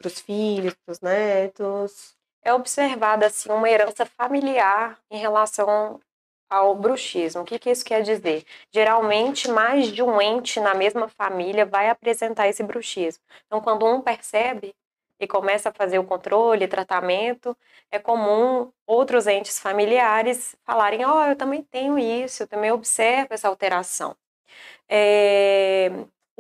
[0.07, 2.15] os filhos, para os netos?
[2.43, 5.99] É observada assim uma herança familiar em relação
[6.51, 7.43] ao bruxismo.
[7.43, 8.45] O que, que isso quer dizer?
[8.73, 13.23] Geralmente, mais de um ente na mesma família vai apresentar esse bruxismo.
[13.47, 14.75] Então, quando um percebe
[15.21, 17.57] e começa a fazer o controle, tratamento,
[17.91, 23.35] é comum outros entes familiares falarem: Ó, oh, eu também tenho isso, eu também observo
[23.35, 24.17] essa alteração.
[24.89, 25.91] É,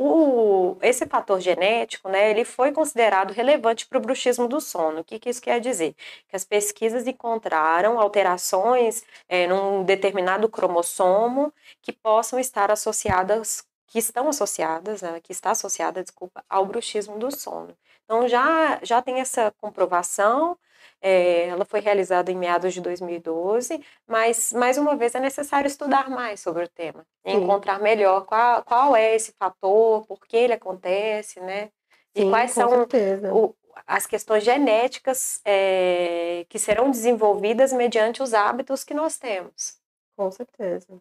[0.02, 5.00] o, esse fator genético, né, ele foi considerado relevante para o bruxismo do sono.
[5.00, 5.94] O que, que, isso quer dizer?
[6.26, 14.28] Que as pesquisas encontraram alterações é, num determinado cromossomo que possam estar associadas, que estão
[14.30, 17.76] associadas, né, que está associada, desculpa, ao bruxismo do sono.
[18.04, 20.56] Então já, já tem essa comprovação,
[21.00, 26.10] é, ela foi realizada em meados de 2012, mas, mais uma vez, é necessário estudar
[26.10, 31.40] mais sobre o tema, encontrar melhor qual, qual é esse fator, por que ele acontece,
[31.40, 31.70] né?
[32.14, 32.86] E Sim, quais são
[33.32, 33.54] o,
[33.86, 39.78] as questões genéticas é, que serão desenvolvidas mediante os hábitos que nós temos.
[40.16, 41.00] Com certeza.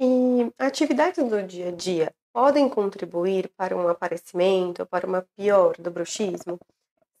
[0.00, 5.74] E atividades do dia a dia podem contribuir para um aparecimento ou para uma pior
[5.78, 6.58] do bruxismo?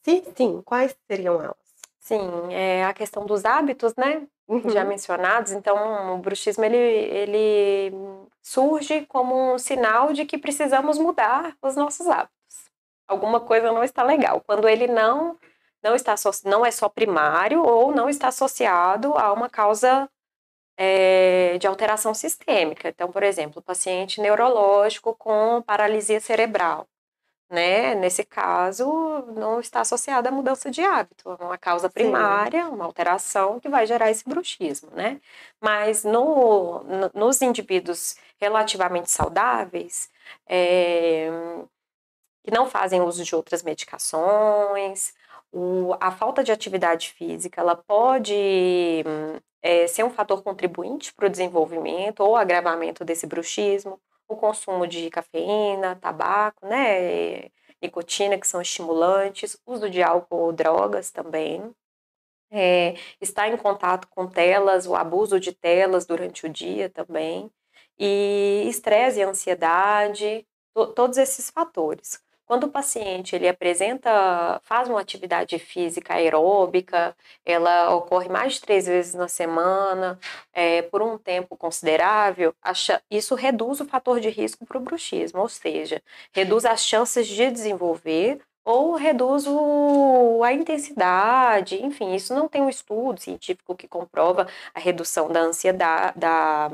[0.02, 1.61] Se sim, quais seriam elas?
[2.02, 4.26] Sim, é a questão dos hábitos, né?
[4.48, 4.68] Uhum.
[4.68, 5.52] Já mencionados.
[5.52, 7.96] Então, o bruxismo ele, ele
[8.42, 12.32] surge como um sinal de que precisamos mudar os nossos hábitos.
[13.06, 14.42] Alguma coisa não está legal.
[14.44, 15.38] Quando ele não
[15.82, 20.08] não está não é só primário ou não está associado a uma causa
[20.76, 22.88] é, de alteração sistêmica.
[22.88, 26.88] Então, por exemplo, paciente neurológico com paralisia cerebral
[27.52, 27.94] né?
[27.94, 28.86] Nesse caso,
[29.36, 32.70] não está associada à mudança de hábito, é uma causa primária, Sim.
[32.70, 35.20] uma alteração que vai gerar esse bruxismo, né?
[35.60, 40.10] Mas no, no nos indivíduos relativamente saudáveis,
[40.48, 41.28] é,
[42.42, 45.12] que não fazem uso de outras medicações,
[45.52, 49.04] o, a falta de atividade física, ela pode
[49.62, 54.00] é, ser um fator contribuinte para o desenvolvimento ou agravamento desse bruxismo,
[54.32, 61.10] o consumo de cafeína, tabaco, né, nicotina, que são estimulantes, uso de álcool ou drogas
[61.10, 61.74] também,
[62.50, 67.50] é, estar em contato com telas, o abuso de telas durante o dia também,
[67.98, 72.22] e estresse e ansiedade, to, todos esses fatores.
[72.52, 78.84] Quando o paciente ele apresenta, faz uma atividade física aeróbica, ela ocorre mais de três
[78.84, 80.20] vezes na semana,
[80.52, 82.54] é, por um tempo considerável,
[83.10, 87.50] isso reduz o fator de risco para o bruxismo, ou seja, reduz as chances de
[87.50, 94.46] desenvolver ou reduz o, a intensidade, enfim, isso não tem um estudo científico que comprova
[94.74, 96.70] a redução da ansiedade, da,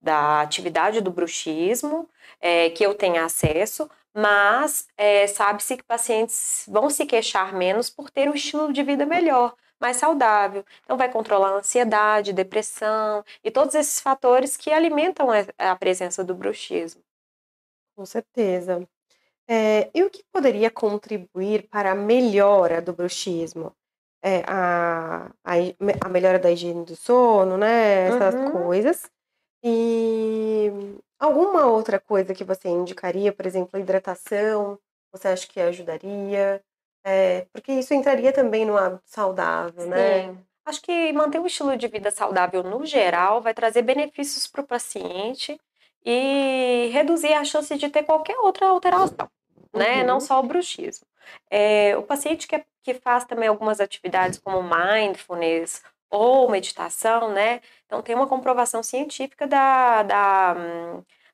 [0.00, 2.08] da atividade do bruxismo,
[2.40, 8.10] é, que eu tenha acesso, mas é, sabe-se que pacientes vão se queixar menos por
[8.10, 10.64] ter um estilo de vida melhor, mais saudável.
[10.84, 16.34] Então, vai controlar a ansiedade, depressão e todos esses fatores que alimentam a presença do
[16.34, 17.00] bruxismo.
[17.94, 18.84] Com certeza.
[19.48, 23.72] É, e o que poderia contribuir para a melhora do bruxismo?
[24.20, 25.54] É, a, a,
[26.04, 28.08] a, melhora da higiene do sono, né?
[28.08, 28.50] Essas uhum.
[28.50, 29.08] coisas.
[29.62, 30.72] E
[31.18, 34.78] alguma outra coisa que você indicaria, por exemplo, a hidratação,
[35.12, 36.62] você acha que ajudaria?
[37.04, 40.22] É, porque isso entraria também no hábito saudável, né?
[40.22, 40.38] Sim.
[40.66, 44.66] Acho que manter um estilo de vida saudável no geral vai trazer benefícios para o
[44.66, 45.58] paciente
[46.04, 49.30] e reduzir a chance de ter qualquer outra alteração,
[49.72, 50.04] né?
[50.04, 50.20] Não uhum.
[50.20, 51.06] só o bruxismo.
[51.50, 57.60] É, o paciente que, que faz também algumas atividades como mindfulness ou meditação, né?
[57.86, 60.54] Então, tem uma comprovação científica da, da,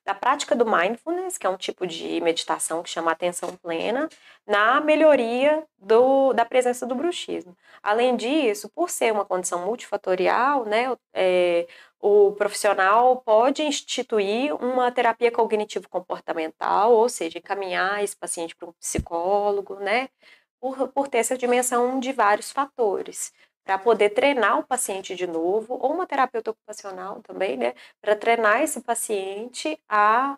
[0.05, 4.07] da prática do mindfulness, que é um tipo de meditação que chama atenção plena,
[4.45, 7.57] na melhoria do, da presença do bruxismo.
[7.81, 11.67] Além disso, por ser uma condição multifatorial, né, é,
[11.99, 19.75] o profissional pode instituir uma terapia cognitivo-comportamental, ou seja, encaminhar esse paciente para um psicólogo,
[19.75, 20.09] né,
[20.59, 23.33] por, por ter essa dimensão de vários fatores
[23.65, 28.61] para poder treinar o paciente de novo, ou uma terapeuta ocupacional também, né, para treinar
[28.61, 30.37] esse paciente a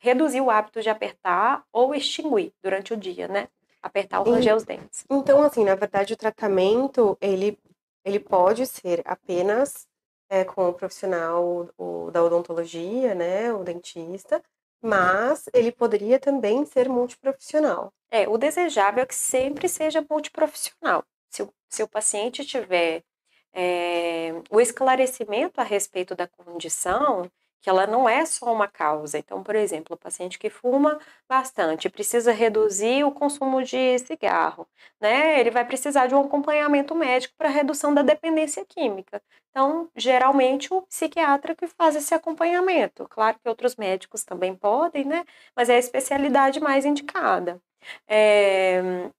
[0.00, 3.48] reduzir o hábito de apertar ou extinguir durante o dia, né?
[3.82, 5.04] Apertar ou ranger os dentes.
[5.10, 7.58] Então, assim, na verdade, o tratamento, ele,
[8.04, 9.86] ele pode ser apenas
[10.28, 14.42] é, com o profissional o, da odontologia, né, o dentista,
[14.82, 17.92] mas ele poderia também ser multiprofissional.
[18.10, 21.04] É, o desejável é que sempre seja multiprofissional.
[21.68, 23.02] Se o, paciente tiver
[23.52, 29.18] é, o esclarecimento a respeito da condição que ela não é só uma causa.
[29.18, 30.98] Então, por exemplo, o paciente que fuma
[31.28, 34.66] bastante precisa reduzir o consumo de cigarro,
[35.00, 35.40] né?
[35.40, 39.22] Ele vai precisar de um acompanhamento médico para redução da dependência química.
[39.50, 43.08] Então, geralmente o psiquiatra que faz esse acompanhamento.
[43.08, 45.24] Claro que outros médicos também podem, né?
[45.56, 47.60] Mas é a especialidade mais indicada.
[48.06, 49.10] É...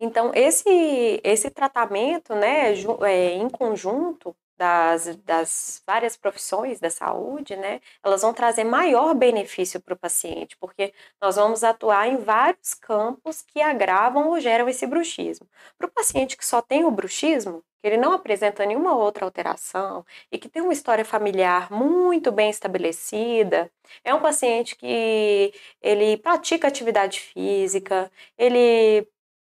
[0.00, 2.72] Então, esse, esse tratamento, né,
[3.02, 9.80] é, em conjunto, das, das várias profissões da saúde, né, elas vão trazer maior benefício
[9.80, 10.92] para o paciente, porque
[11.22, 15.48] nós vamos atuar em vários campos que agravam ou geram esse bruxismo.
[15.78, 20.04] Para o paciente que só tem o bruxismo, que ele não apresenta nenhuma outra alteração
[20.32, 23.70] e que tem uma história familiar muito bem estabelecida,
[24.04, 29.06] é um paciente que ele pratica atividade física, ele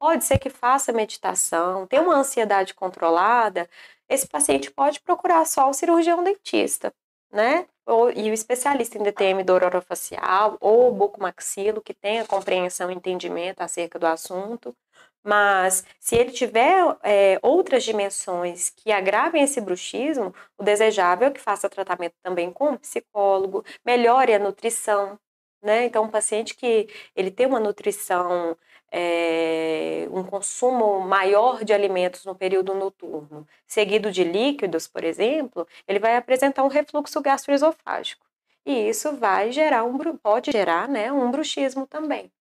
[0.01, 3.69] pode ser que faça meditação, tem uma ansiedade controlada,
[4.09, 6.91] esse paciente pode procurar só o cirurgião dentista,
[7.31, 7.67] né?
[7.85, 13.61] Ou, e o especialista em DTM dor orofacial ou bucomaxilo, que tenha compreensão e entendimento
[13.61, 14.75] acerca do assunto.
[15.23, 21.39] Mas se ele tiver é, outras dimensões que agravem esse bruxismo, o desejável é que
[21.39, 25.19] faça tratamento também com um psicólogo, melhore a nutrição,
[25.63, 25.85] né?
[25.85, 28.57] Então, um paciente que ele tem uma nutrição
[28.91, 35.97] é, um consumo maior de alimentos no período noturno, seguido de líquidos, por exemplo, ele
[35.97, 38.25] vai apresentar um refluxo gastroesofágico.
[38.65, 42.31] E isso vai gerar um pode gerar, né, um bruxismo também,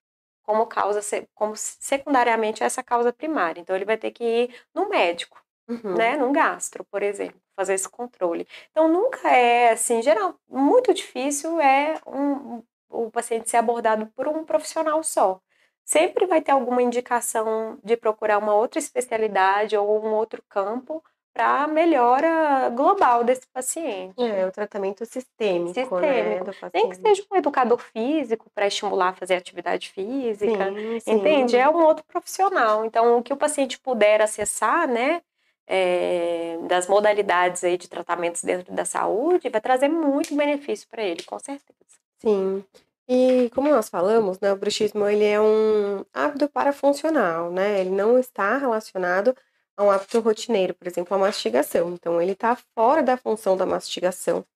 [0.43, 1.01] como causa
[1.35, 3.61] como secundariamente essa causa primária.
[3.61, 5.95] Então ele vai ter que ir no médico, uhum.
[5.95, 8.47] né, num gastro, por exemplo, fazer esse controle.
[8.71, 14.45] Então nunca é assim, geral, muito difícil é um, o paciente ser abordado por um
[14.45, 15.41] profissional só
[15.85, 21.03] sempre vai ter alguma indicação de procurar uma outra especialidade ou um outro campo
[21.33, 24.21] para melhora global desse paciente.
[24.21, 26.01] É, o tratamento sistêmico, sistêmico.
[26.01, 26.75] Né, do paciente.
[26.75, 31.13] Nem que seja um educador físico para estimular a fazer atividade física, sim, sim.
[31.13, 31.57] entende?
[31.57, 32.85] É um outro profissional.
[32.85, 35.23] Então, o que o paciente puder acessar, né,
[35.67, 41.23] é, das modalidades aí de tratamentos dentro da saúde, vai trazer muito benefício para ele,
[41.23, 41.79] com certeza.
[42.19, 42.65] Sim.
[43.13, 47.81] E como nós falamos, né, o bruxismo ele é um hábito parafuncional, né?
[47.81, 49.37] Ele não está relacionado
[49.77, 51.93] a um hábito rotineiro, por exemplo, a mastigação.
[51.93, 54.47] Então, ele está fora da função da mastigação.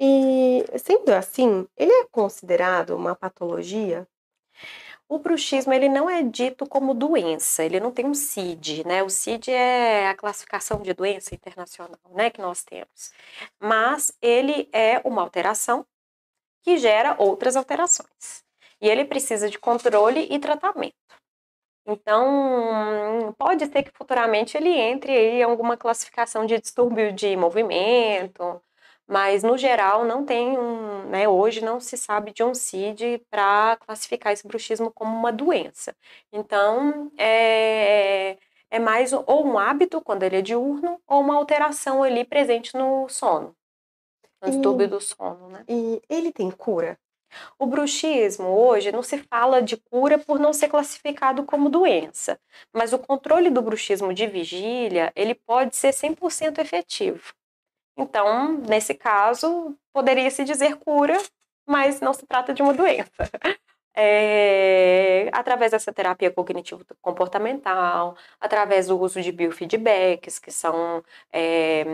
[0.00, 4.08] E, sendo assim, ele é considerado uma patologia?
[5.08, 9.02] O bruxismo ele não é dito como doença, ele não tem um CID, né?
[9.02, 13.12] O CID é a classificação de doença internacional, né, que nós temos.
[13.60, 15.86] Mas ele é uma alteração
[16.64, 18.42] que gera outras alterações.
[18.80, 20.94] E ele precisa de controle e tratamento.
[21.86, 28.62] Então, pode ser que futuramente ele entre em alguma classificação de distúrbio de movimento,
[29.06, 33.76] mas no geral não tem um, né, hoje não se sabe de um CID para
[33.86, 35.94] classificar esse bruxismo como uma doença.
[36.32, 38.38] Então, é,
[38.70, 43.08] é mais ou um hábito quando ele é diurno ou uma alteração ali presente no
[43.10, 43.63] sono no
[44.42, 45.64] distúrbio do sono, né?
[45.68, 46.98] E ele tem cura?
[47.58, 52.38] O bruxismo hoje não se fala de cura por não ser classificado como doença,
[52.72, 57.32] mas o controle do bruxismo de vigília, ele pode ser 100% efetivo.
[57.96, 61.20] Então, nesse caso, poderia se dizer cura,
[61.66, 63.10] mas não se trata de uma doença.
[63.96, 71.84] É, através dessa terapia cognitivo-comportamental, através do uso de biofeedbacks, que são é,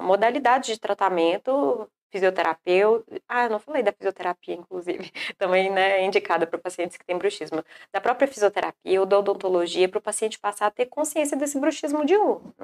[0.00, 3.20] modalidades de tratamento fisioterapeuta.
[3.28, 7.64] Ah, não falei da fisioterapia, inclusive, também né, é indicada para pacientes que têm bruxismo.
[7.92, 12.04] Da própria fisioterapia ou da odontologia, para o paciente passar a ter consciência desse bruxismo
[12.04, 12.54] diurno.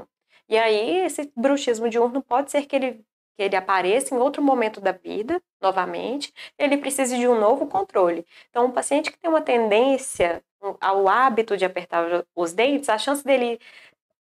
[0.49, 3.05] E aí, esse bruxismo diurno pode ser que ele
[3.39, 8.26] que ele apareça em outro momento da vida, novamente, ele precisa de um novo controle.
[8.51, 10.43] Então, um paciente que tem uma tendência
[10.80, 13.61] ao hábito de apertar os dentes, a chance dele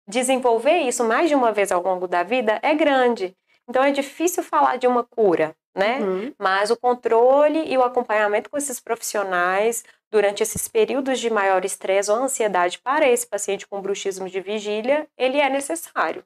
[0.07, 3.35] desenvolver isso mais de uma vez ao longo da vida é grande.
[3.67, 5.97] Então, é difícil falar de uma cura, né?
[5.99, 6.35] Uhum.
[6.37, 12.11] Mas o controle e o acompanhamento com esses profissionais durante esses períodos de maior estresse
[12.11, 16.23] ou ansiedade para esse paciente com bruxismo de vigília, ele é necessário.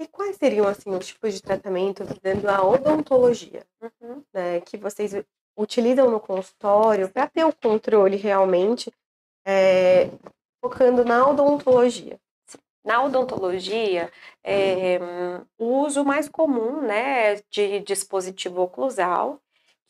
[0.00, 4.24] E quais seriam, assim, os tipos de tratamento dentro da odontologia, uhum.
[4.32, 5.12] né, que vocês
[5.54, 8.90] utilizam no consultório para ter o controle realmente
[9.44, 10.08] é,
[10.58, 12.18] focando na odontologia?
[12.82, 14.10] Na odontologia,
[14.42, 14.98] é,
[15.58, 19.38] o uso mais comum né, de dispositivo oclusal,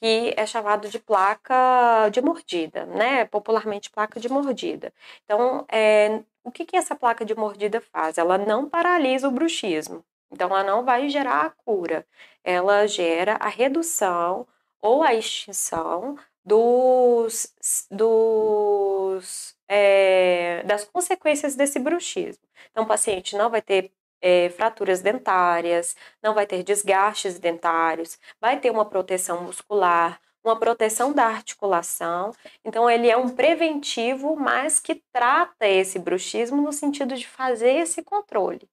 [0.00, 3.26] que é chamado de placa de mordida, né?
[3.26, 4.92] Popularmente placa de mordida.
[5.24, 8.18] Então, é, o que, que essa placa de mordida faz?
[8.18, 10.04] Ela não paralisa o bruxismo.
[10.30, 12.06] Então, ela não vai gerar a cura.
[12.44, 14.46] Ela gera a redução
[14.80, 17.54] ou a extinção dos,
[17.90, 22.42] dos é, das consequências desse bruxismo.
[22.70, 28.58] Então, o paciente não vai ter é, fraturas dentárias, não vai ter desgastes dentários, vai
[28.58, 32.32] ter uma proteção muscular, uma proteção da articulação.
[32.64, 38.02] Então, ele é um preventivo, mas que trata esse bruxismo no sentido de fazer esse
[38.02, 38.68] controle.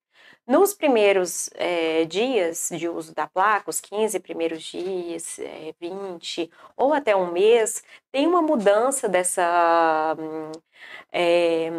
[0.47, 6.93] Nos primeiros é, dias de uso da placa, os 15 primeiros dias, é, 20 ou
[6.93, 10.15] até um mês, tem uma mudança dessa.
[11.11, 11.69] É,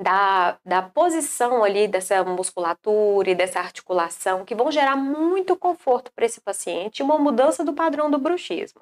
[0.00, 6.24] da, da posição ali dessa musculatura e dessa articulação que vão gerar muito conforto para
[6.24, 8.80] esse paciente e uma mudança do padrão do bruxismo.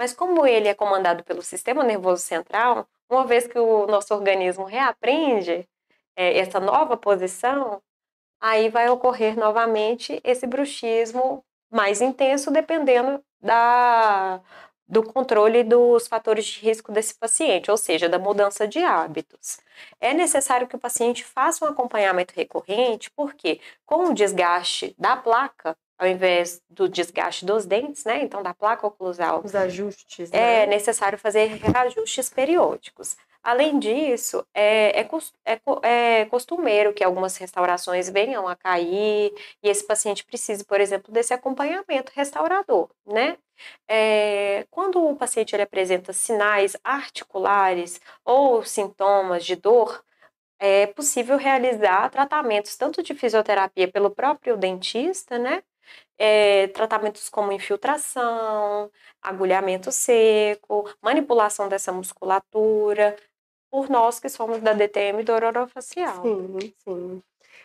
[0.00, 4.64] Mas como ele é comandado pelo sistema nervoso central, uma vez que o nosso organismo
[4.64, 5.68] reaprende
[6.16, 7.82] é, essa nova posição,
[8.40, 14.40] aí vai ocorrer novamente esse bruxismo mais intenso, dependendo da,
[14.88, 19.58] do controle dos fatores de risco desse paciente, ou seja, da mudança de hábitos.
[20.00, 25.76] É necessário que o paciente faça um acompanhamento recorrente, porque com o desgaste da placa,
[26.00, 28.22] ao invés do desgaste dos dentes, né?
[28.22, 29.42] Então, da placa oclusal.
[29.44, 30.30] Os ajustes.
[30.30, 30.62] Né?
[30.62, 33.18] É necessário fazer ajustes periódicos.
[33.42, 35.08] Além disso, é, é,
[35.44, 39.30] é, é, costumeiro que algumas restaurações venham a cair
[39.62, 43.36] e esse paciente precise, por exemplo, desse acompanhamento restaurador, né?
[43.86, 50.02] É, quando o paciente ele apresenta sinais articulares ou sintomas de dor,
[50.58, 55.62] é possível realizar tratamentos tanto de fisioterapia pelo próprio dentista, né?
[56.22, 58.90] É, tratamentos como infiltração,
[59.22, 63.16] agulhamento seco, manipulação dessa musculatura,
[63.70, 66.22] por nós que somos da DTM do orofacial.
[66.22, 67.22] Sim, sim.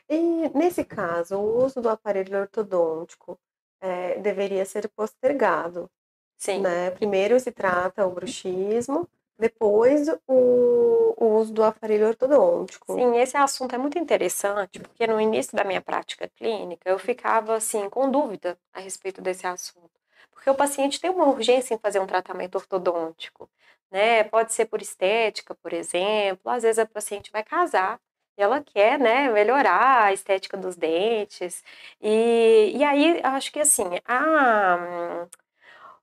[0.08, 3.38] E nesse caso, o uso do aparelho ortodôntico
[3.82, 5.90] é, deveria ser postergado.
[6.38, 6.62] Sim.
[6.62, 6.92] Né?
[6.92, 9.08] Primeiro se trata o bruxismo,
[9.38, 12.94] depois o, o, uso do aparelho ortodôntico.
[12.94, 17.56] Sim, esse assunto é muito interessante, porque no início da minha prática clínica eu ficava
[17.56, 19.92] assim com dúvida a respeito desse assunto.
[20.32, 23.50] Porque o paciente tem uma urgência em fazer um tratamento ortodôntico,
[23.92, 24.24] né?
[24.24, 26.50] Pode ser por estética, por exemplo.
[26.52, 28.00] Às vezes a paciente vai casar
[28.38, 31.64] e ela quer, né, melhorar a estética dos dentes.
[32.02, 35.28] E, e aí, acho que assim, a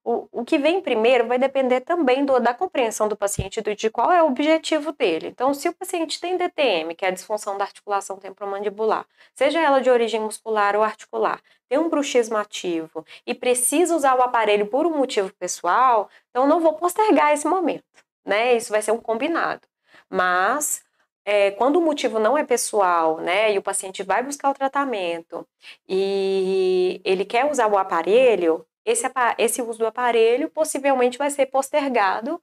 [0.05, 3.88] o, o que vem primeiro vai depender também do, da compreensão do paciente do, de
[3.88, 5.28] qual é o objetivo dele.
[5.28, 9.80] Então, se o paciente tem DTM, que é a disfunção da articulação temporomandibular, seja ela
[9.80, 14.86] de origem muscular ou articular, tem um bruxismo ativo e precisa usar o aparelho por
[14.86, 17.84] um motivo pessoal, então não vou postergar esse momento,
[18.24, 18.57] né?
[18.57, 19.62] Isso vai ser um combinado.
[20.11, 20.84] Mas
[21.24, 25.46] é, quando o motivo não é pessoal, né, e o paciente vai buscar o tratamento
[25.88, 29.07] e ele quer usar o aparelho, esse,
[29.39, 32.41] esse uso do aparelho possivelmente vai ser postergado,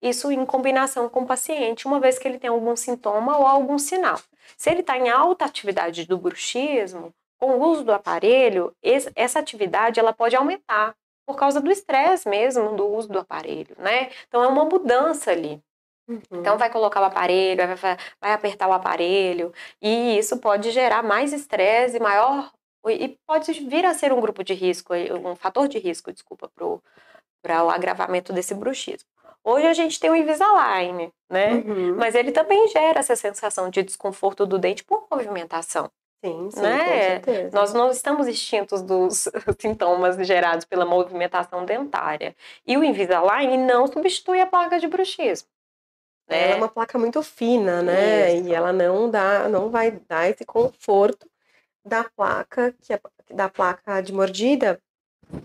[0.00, 3.78] isso em combinação com o paciente, uma vez que ele tem algum sintoma ou algum
[3.78, 4.18] sinal.
[4.56, 8.74] Se ele está em alta atividade do bruxismo, com o uso do aparelho,
[9.14, 10.94] essa atividade ela pode aumentar
[11.26, 14.10] por causa do estresse mesmo do uso do aparelho, né?
[14.28, 15.62] Então é uma mudança ali.
[16.08, 16.20] Uhum.
[16.32, 21.32] Então vai colocar o aparelho, vai, vai apertar o aparelho, e isso pode gerar mais
[21.32, 22.50] estresse e maior
[22.90, 26.50] e pode vir a ser um grupo de risco, um fator de risco, desculpa,
[27.42, 29.08] para o agravamento desse bruxismo.
[29.44, 31.54] Hoje a gente tem o Invisalign, né?
[31.54, 31.96] Uhum.
[31.96, 35.90] Mas ele também gera essa sensação de desconforto do dente por movimentação.
[36.24, 36.78] Sim, sim, né?
[36.78, 37.50] com certeza.
[37.52, 39.28] Nós não estamos extintos dos
[39.58, 42.36] sintomas gerados pela movimentação dentária.
[42.64, 45.48] E o Invisalign não substitui a placa de bruxismo.
[46.28, 46.44] Né?
[46.44, 48.34] Ela é uma placa muito fina, né?
[48.34, 48.48] Isso.
[48.48, 51.28] E ela não dá, não vai dar esse conforto
[51.84, 54.80] da placa, que é, da placa de mordida,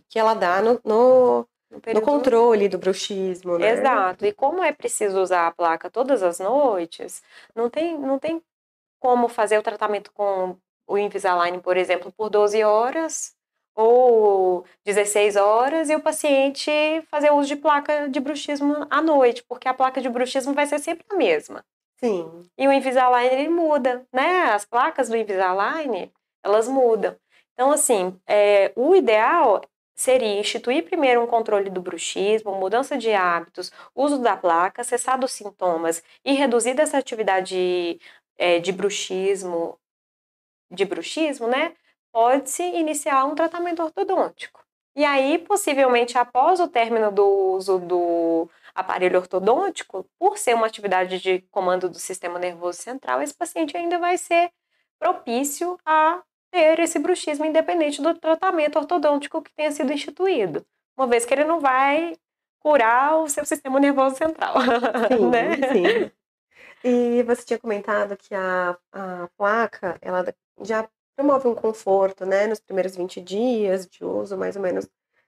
[0.10, 1.48] que ela dá no, no,
[1.94, 3.72] no controle do bruxismo, né?
[3.72, 4.26] Exato.
[4.26, 7.22] E como é preciso usar a placa todas as noites,
[7.56, 8.42] não tem, não tem
[9.00, 10.58] como fazer o tratamento com
[10.88, 13.36] o Invisalign, por exemplo, por 12 horas
[13.76, 16.72] ou 16 horas e o paciente
[17.12, 20.80] fazer uso de placa de bruxismo à noite, porque a placa de bruxismo vai ser
[20.80, 21.64] sempre a mesma.
[21.98, 22.48] Sim.
[22.58, 24.52] E o Invisalign ele muda, né?
[24.52, 26.12] As placas do Invisalign,
[26.48, 27.16] elas mudam.
[27.54, 29.62] Então, assim, é, o ideal
[29.95, 35.32] seria instituir primeiro um controle do bruxismo, mudança de hábitos, uso da placa, cessar dos
[35.32, 38.00] sintomas e reduzir essa atividade
[38.38, 39.80] é, de bruxismo,
[40.72, 41.74] de bruxismo, né?
[42.12, 44.64] Pode-se iniciar um tratamento ortodôntico.
[44.95, 51.20] E aí, possivelmente, após o término do uso do aparelho ortodôntico, por ser uma atividade
[51.20, 54.52] de comando do sistema nervoso central, esse paciente ainda vai ser
[55.00, 56.22] propício a
[56.52, 60.66] ter esse bruxismo independente do tratamento ortodôntico que tenha sido instituído,
[60.98, 62.16] uma vez que ele não vai
[62.60, 64.56] curar o seu sistema nervoso central.
[65.10, 65.56] Sim, né?
[65.72, 66.12] sim.
[66.84, 70.26] E você tinha comentado que a, a placa, ela
[70.62, 74.88] já promove um conforto, né, nos primeiros 20 dias de uso, mais ou menos,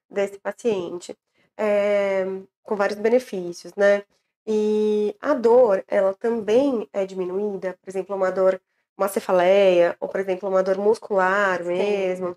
[0.10, 1.18] desse paciente,
[1.58, 2.26] é,
[2.64, 4.04] com vários benefícios, né?
[4.46, 8.62] E a dor, ela também é diminuída, por exemplo, uma dor,
[9.00, 12.36] uma cefaleia, ou, por exemplo, uma dor muscular mesmo, Sim.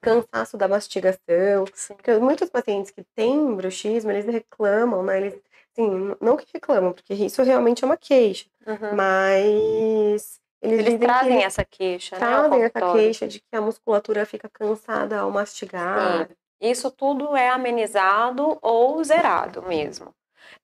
[0.00, 1.94] cansaço da mastigação, Sim.
[1.94, 5.34] porque muitos pacientes que têm bruxismo, eles reclamam, né, eles,
[5.72, 8.96] assim, não que reclamam, porque isso realmente é uma queixa, uhum.
[8.96, 12.20] mas eles, eles trazem eles essa queixa, né?
[12.20, 16.28] Trazem essa queixa de que a musculatura fica cansada ao mastigar.
[16.28, 16.34] Sim.
[16.60, 20.14] Isso tudo é amenizado ou zerado mesmo.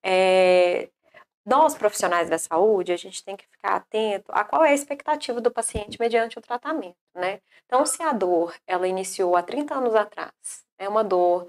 [0.03, 0.89] É,
[1.47, 5.39] nós, profissionais da saúde, a gente tem que ficar atento a qual é a expectativa
[5.39, 7.39] do paciente mediante o tratamento, né?
[7.65, 10.33] Então, se a dor, ela iniciou há 30 anos atrás,
[10.77, 11.47] é uma dor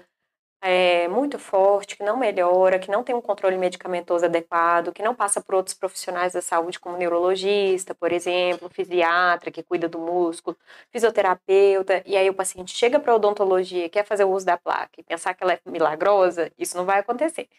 [0.61, 5.13] é, muito forte, que não melhora, que não tem um controle medicamentoso adequado, que não
[5.15, 10.57] passa por outros profissionais da saúde, como neurologista, por exemplo, fisiatra, que cuida do músculo,
[10.91, 14.91] fisioterapeuta, e aí o paciente chega para a odontologia, quer fazer o uso da placa
[14.97, 17.49] e pensar que ela é milagrosa, isso não vai acontecer.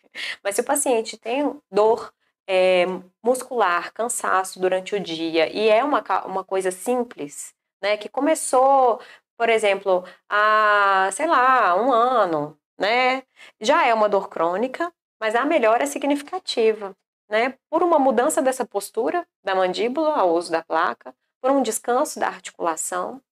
[0.43, 2.13] Mas se o paciente tem dor
[2.53, 2.85] é,
[3.23, 9.01] muscular, cansaço durante o dia, e é uma, uma coisa simples, né, que começou,
[9.39, 13.23] por exemplo, há, sei lá, um ano, né?
[13.61, 16.97] Já é uma dor crônica, mas a melhora é significativa,
[17.31, 17.55] né?
[17.71, 22.27] Por uma mudança dessa postura da mandíbula ao uso da placa, por um descanso da
[22.27, 23.23] articulação,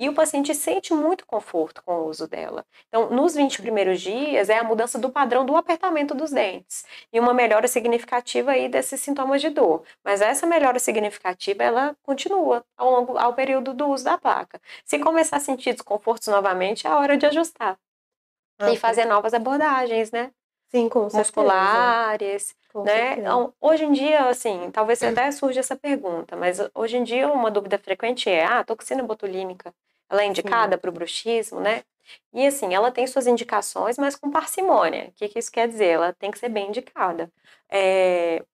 [0.00, 2.64] e o paciente sente muito conforto com o uso dela.
[2.88, 7.20] Então, nos 20 primeiros dias, é a mudança do padrão do apertamento dos dentes e
[7.20, 9.82] uma melhora significativa aí desses sintomas de dor.
[10.02, 14.58] Mas essa melhora significativa, ela continua ao longo ao período do uso da placa.
[14.86, 17.78] Se começar a sentir desconfortos novamente, é a hora de ajustar.
[18.58, 20.30] Ah, e fazer novas abordagens, né?
[20.70, 23.18] Sim, com Musculares, com né?
[23.18, 27.50] Então, hoje em dia, assim, talvez até surja essa pergunta, mas hoje em dia uma
[27.50, 29.74] dúvida frequente é, ah, a toxina botulínica,
[30.10, 31.84] ela é indicada para o bruxismo, né?
[32.32, 35.08] E assim, ela tem suas indicações, mas com parcimônia.
[35.08, 35.90] O que, que isso quer dizer?
[35.90, 37.30] Ela tem que ser bem indicada.
[37.68, 38.44] É,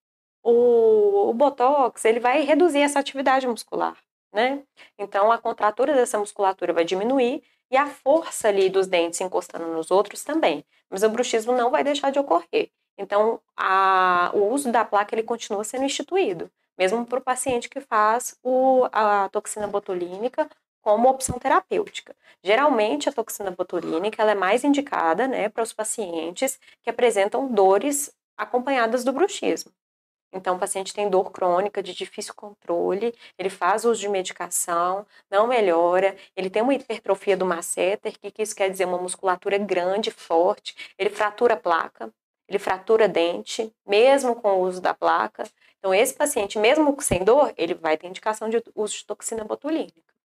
[0.42, 3.96] o, o Botox, ele vai reduzir essa atividade muscular,
[4.32, 4.62] né?
[4.98, 9.90] Então, a contratura dessa musculatura vai diminuir e a força ali dos dentes encostando nos
[9.90, 10.64] outros também.
[10.90, 12.70] Mas o bruxismo não vai deixar de ocorrer.
[12.98, 17.80] Então, a, o uso da placa ele continua sendo instituído, mesmo para o paciente que
[17.80, 20.48] faz o, a toxina botulínica
[20.86, 22.14] como opção terapêutica.
[22.44, 28.14] Geralmente, a toxina botulínica ela é mais indicada né, para os pacientes que apresentam dores
[28.36, 29.72] acompanhadas do bruxismo.
[30.32, 35.48] Então, o paciente tem dor crônica de difícil controle, ele faz uso de medicação, não
[35.48, 38.84] melhora, ele tem uma hipertrofia do masseter, que, que isso quer dizer?
[38.84, 42.12] Uma musculatura grande, forte, ele fratura a placa,
[42.48, 45.42] ele fratura dente, mesmo com o uso da placa.
[45.80, 50.15] Então, esse paciente, mesmo sem dor, ele vai ter indicação de uso de toxina botulínica.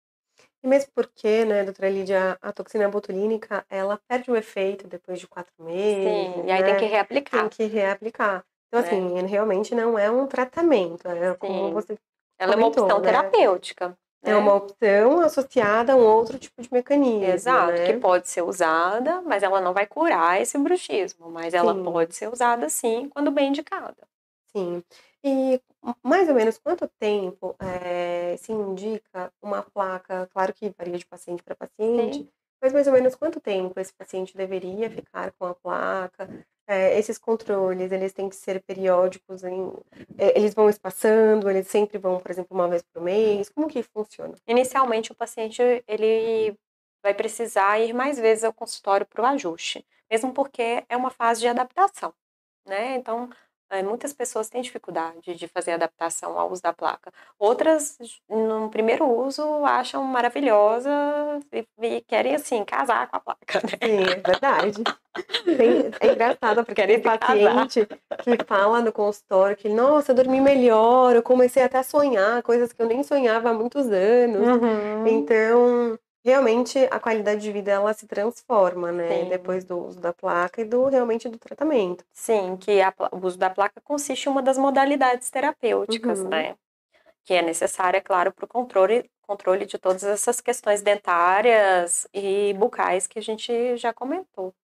[0.62, 5.26] E mesmo porque, né, doutora Lídia, a toxina botulínica, ela perde o efeito depois de
[5.26, 6.04] quatro meses.
[6.04, 6.62] Sim, e aí né?
[6.62, 7.40] tem que reaplicar.
[7.40, 8.44] Tem que reaplicar.
[8.68, 8.86] Então, né?
[8.86, 11.98] assim, realmente não é um tratamento, é como você
[12.38, 13.04] Ela comentou, é uma opção né?
[13.04, 13.98] terapêutica.
[14.24, 17.24] É uma opção associada a um outro tipo de mecanismo.
[17.24, 17.86] Exato, né?
[17.86, 21.28] que pode ser usada, mas ela não vai curar esse bruxismo.
[21.28, 21.82] Mas ela sim.
[21.82, 24.06] pode ser usada sim, quando bem indicada.
[24.54, 24.82] Sim.
[25.24, 25.60] E
[26.02, 30.28] mais ou menos quanto tempo é, se indica uma placa?
[30.32, 32.28] Claro que varia de paciente para paciente, sim.
[32.60, 36.28] mas mais ou menos quanto tempo esse paciente deveria ficar com a placa?
[36.66, 39.72] É, esses controles, eles têm que ser periódicos, em,
[40.16, 43.82] é, eles vão espaçando, eles sempre vão, por exemplo, uma vez por mês, como que
[43.82, 44.34] funciona?
[44.46, 46.56] Inicialmente, o paciente, ele
[47.02, 51.40] vai precisar ir mais vezes ao consultório para o ajuste, mesmo porque é uma fase
[51.40, 52.14] de adaptação,
[52.66, 52.94] né?
[52.94, 53.28] Então,
[53.72, 57.10] é, muitas pessoas têm dificuldade de fazer adaptação ao uso da placa.
[57.38, 57.96] Outras,
[58.28, 60.90] no primeiro uso, acham maravilhosa
[61.50, 63.60] e, e querem, assim, casar com a placa.
[63.64, 63.78] Né?
[63.82, 64.84] Sim, é verdade.
[65.44, 71.16] Tem, é engraçado, porque tem paciente que fala no consultório que, nossa, eu dormi melhor,
[71.16, 74.46] eu comecei até a sonhar coisas que eu nem sonhava há muitos anos.
[74.46, 75.06] Uhum.
[75.06, 79.22] Então, realmente a qualidade de vida ela se transforma, né?
[79.22, 79.28] Sim.
[79.28, 82.04] Depois do uso da placa e do realmente do tratamento.
[82.12, 86.28] Sim, que a, o uso da placa consiste em uma das modalidades terapêuticas, uhum.
[86.28, 86.56] né?
[87.24, 93.06] Que é necessária, claro, para o controle, controle de todas essas questões dentárias e bucais
[93.06, 94.54] que a gente já comentou.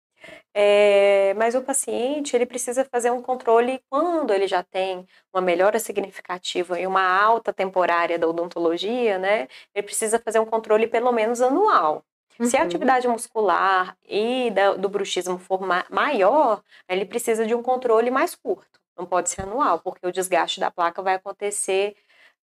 [0.55, 5.79] É, mas o paciente ele precisa fazer um controle quando ele já tem uma melhora
[5.79, 9.49] significativa e uma alta temporária da odontologia, né?
[9.75, 12.05] Ele precisa fazer um controle pelo menos anual.
[12.39, 12.47] Uhum.
[12.47, 12.67] Se a uhum.
[12.67, 18.35] atividade muscular e da, do bruxismo for ma maior, ele precisa de um controle mais
[18.35, 18.81] curto.
[18.97, 21.95] Não pode ser anual, porque o desgaste da placa vai acontecer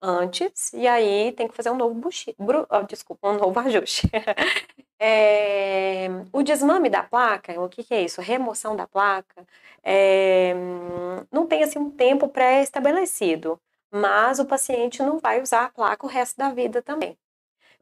[0.01, 4.09] antes e aí tem que fazer um novo buchi, oh, desculpa, um novo ajuste.
[4.99, 8.21] é, o desmame da placa, o que, que, é isso?
[8.21, 9.45] Remoção da placa,
[9.83, 10.53] é,
[11.31, 13.59] não tem assim um tempo pré-estabelecido,
[13.91, 17.17] mas o paciente não vai usar a placa o resto da vida também.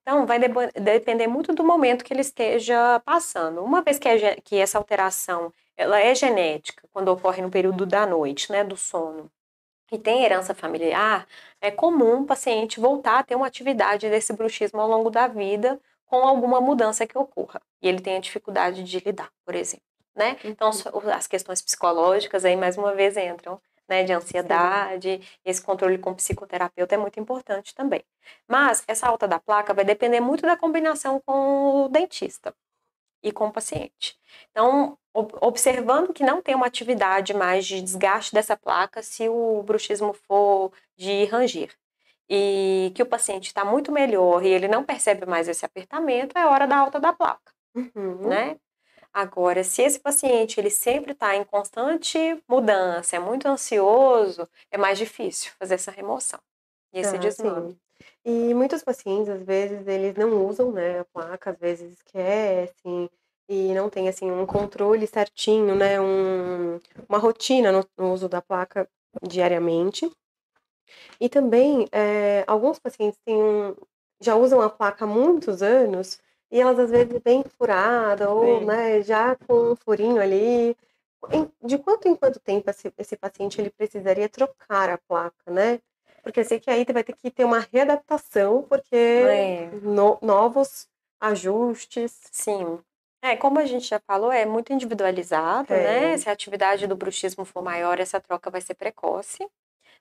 [0.01, 0.47] Então, vai de
[0.82, 3.63] depender muito do momento que ele esteja passando.
[3.63, 8.05] Uma vez que, é, que essa alteração ela é genética, quando ocorre no período da
[8.05, 9.32] noite, né, do sono,
[9.91, 11.27] e tem herança familiar,
[11.61, 15.79] é comum o paciente voltar a ter uma atividade desse bruxismo ao longo da vida
[16.05, 17.61] com alguma mudança que ocorra.
[17.81, 19.85] E ele tem a dificuldade de lidar, por exemplo.
[20.15, 20.37] Né?
[20.43, 21.11] Então, uhum.
[21.11, 26.95] as questões psicológicas aí mais uma vez entram, né, de ansiedade, esse controle com psicoterapeuta
[26.95, 28.03] é muito importante também.
[28.47, 32.53] Mas essa alta da placa vai depender muito da combinação com o dentista
[33.23, 34.17] e com o paciente.
[34.51, 34.97] Então,
[35.41, 40.72] observando que não tem uma atividade mais de desgaste dessa placa se o bruxismo for
[40.97, 41.72] de rangir
[42.30, 46.45] e que o paciente está muito melhor e ele não percebe mais esse apertamento, é
[46.45, 48.28] hora da alta da placa, uhum.
[48.28, 48.57] né?
[49.11, 52.17] Agora, se esse paciente ele sempre está em constante
[52.47, 56.39] mudança, é muito ansioso, é mais difícil fazer essa remoção
[56.93, 57.72] e esse ah, desmame.
[57.72, 57.80] Sim.
[58.24, 63.09] E muitos pacientes, às vezes, eles não usam, né, a placa, às vezes esquecem,
[63.49, 66.79] e não tem assim um controle certinho, né, um,
[67.09, 68.87] uma rotina no, no uso da placa
[69.23, 70.09] diariamente.
[71.19, 73.75] E também é, alguns pacientes têm um,
[74.21, 76.19] já usam a placa há muitos anos
[76.51, 80.75] e elas às vezes bem furada ou né, já com um furinho ali.
[81.61, 85.81] De quanto em quanto tempo esse, esse paciente ele precisaria trocar a placa, né?
[86.23, 89.69] Porque eu sei que aí vai ter que ter uma readaptação, porque é.
[89.81, 90.87] no, novos
[91.19, 92.19] ajustes.
[92.31, 92.79] Sim.
[93.22, 95.97] É, como a gente já falou, é muito individualizado, né?
[95.97, 96.01] é.
[96.11, 96.17] né?
[96.17, 99.45] Se a atividade do bruxismo for maior, essa troca vai ser precoce.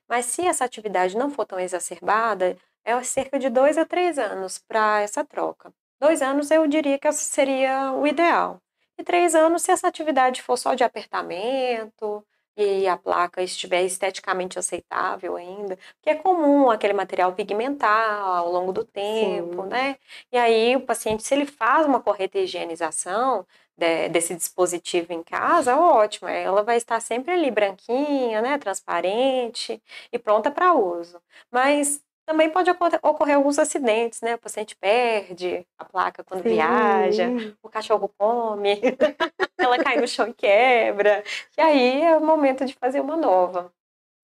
[0.07, 4.57] Mas se essa atividade não for tão exacerbada, é cerca de dois a três anos
[4.57, 5.71] para essa troca.
[5.99, 8.61] Dois anos eu diria que seria o ideal.
[8.97, 12.25] E três anos se essa atividade for só de apertamento,
[12.61, 18.71] e a placa estiver esteticamente aceitável ainda, que é comum aquele material pigmentar ao longo
[18.71, 19.69] do tempo, Sim.
[19.69, 19.97] né?
[20.31, 23.45] E aí o paciente, se ele faz uma correta higienização
[23.77, 29.81] de, desse dispositivo em casa, ótimo, ela vai estar sempre ali branquinha, né, transparente
[30.11, 31.21] e pronta para uso.
[31.51, 32.69] Mas também pode
[33.01, 34.35] ocorrer alguns acidentes, né?
[34.35, 36.49] O paciente perde a placa quando Sim.
[36.49, 37.27] viaja,
[37.63, 38.79] o cachorro come,
[39.57, 41.23] ela cai no chão e quebra.
[41.57, 43.73] E aí é o momento de fazer uma nova.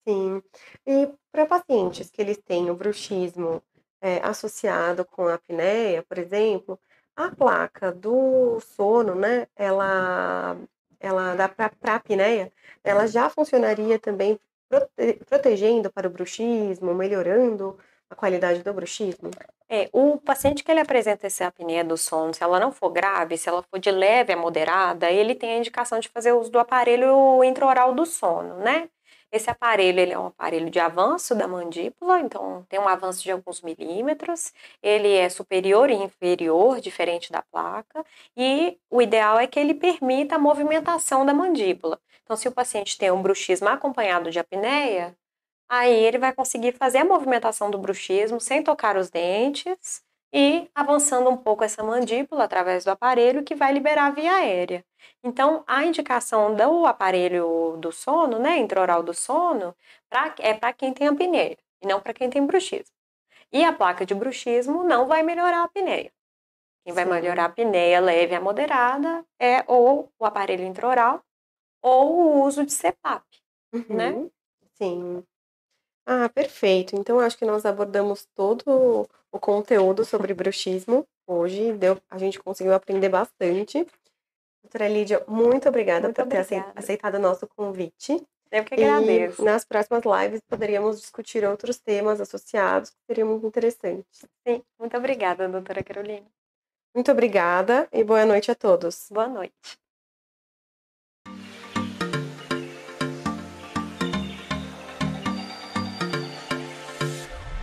[0.06, 0.40] Sim.
[0.86, 3.60] E para pacientes que eles têm o bruxismo
[4.00, 6.78] é, associado com a apneia, por exemplo,
[7.16, 9.48] a placa do sono, né?
[9.56, 10.56] Ela,
[11.00, 12.52] ela dá para a apneia,
[12.84, 14.38] ela já funcionaria também
[14.68, 17.76] prote protegendo para o bruxismo, melhorando
[18.10, 19.30] a qualidade do bruxismo?
[19.68, 23.36] É, o paciente que ele apresenta essa apneia do sono, se ela não for grave,
[23.36, 26.58] se ela for de leve a moderada, ele tem a indicação de fazer uso do
[26.58, 28.88] aparelho intraoral do sono, né?
[29.32, 33.30] Esse aparelho ele é um aparelho de avanço da mandíbula, então tem um avanço de
[33.32, 34.52] alguns milímetros.
[34.82, 38.04] Ele é superior e inferior, diferente da placa,
[38.36, 42.00] e o ideal é que ele permita a movimentação da mandíbula.
[42.22, 45.16] Então, se o paciente tem um bruxismo acompanhado de apneia,
[45.68, 50.02] aí ele vai conseguir fazer a movimentação do bruxismo sem tocar os dentes
[50.32, 54.84] e avançando um pouco essa mandíbula através do aparelho que vai liberar a via aérea.
[55.24, 59.74] Então, a indicação do aparelho do sono, né, intraoral do sono,
[60.10, 62.94] pra, é para quem tem apneia e não para quem tem bruxismo.
[63.52, 66.12] E a placa de bruxismo não vai melhorar a apneia.
[66.84, 67.10] Quem vai Sim.
[67.10, 71.22] melhorar a apneia leve a moderada é ou o aparelho intraoral
[71.82, 73.24] ou o uso de CPAP,
[73.92, 74.10] né?
[74.10, 74.24] uhum.
[74.24, 74.30] né?
[74.74, 75.24] Sim.
[76.06, 76.94] Ah, perfeito.
[76.96, 81.72] Então, acho que nós abordamos todo o conteúdo sobre bruxismo hoje.
[81.72, 83.84] Deu, a gente conseguiu aprender bastante.
[84.62, 86.72] Doutora Lídia, muito obrigada muito por ter obrigada.
[86.76, 88.22] aceitado o nosso convite.
[88.50, 89.42] Eu que agradeço.
[89.42, 94.24] E nas próximas lives poderíamos discutir outros temas associados que seriam muito interessantes.
[94.46, 96.26] Sim, muito obrigada, doutora Carolina.
[96.94, 99.08] Muito obrigada e boa noite a todos.
[99.10, 99.85] Boa noite.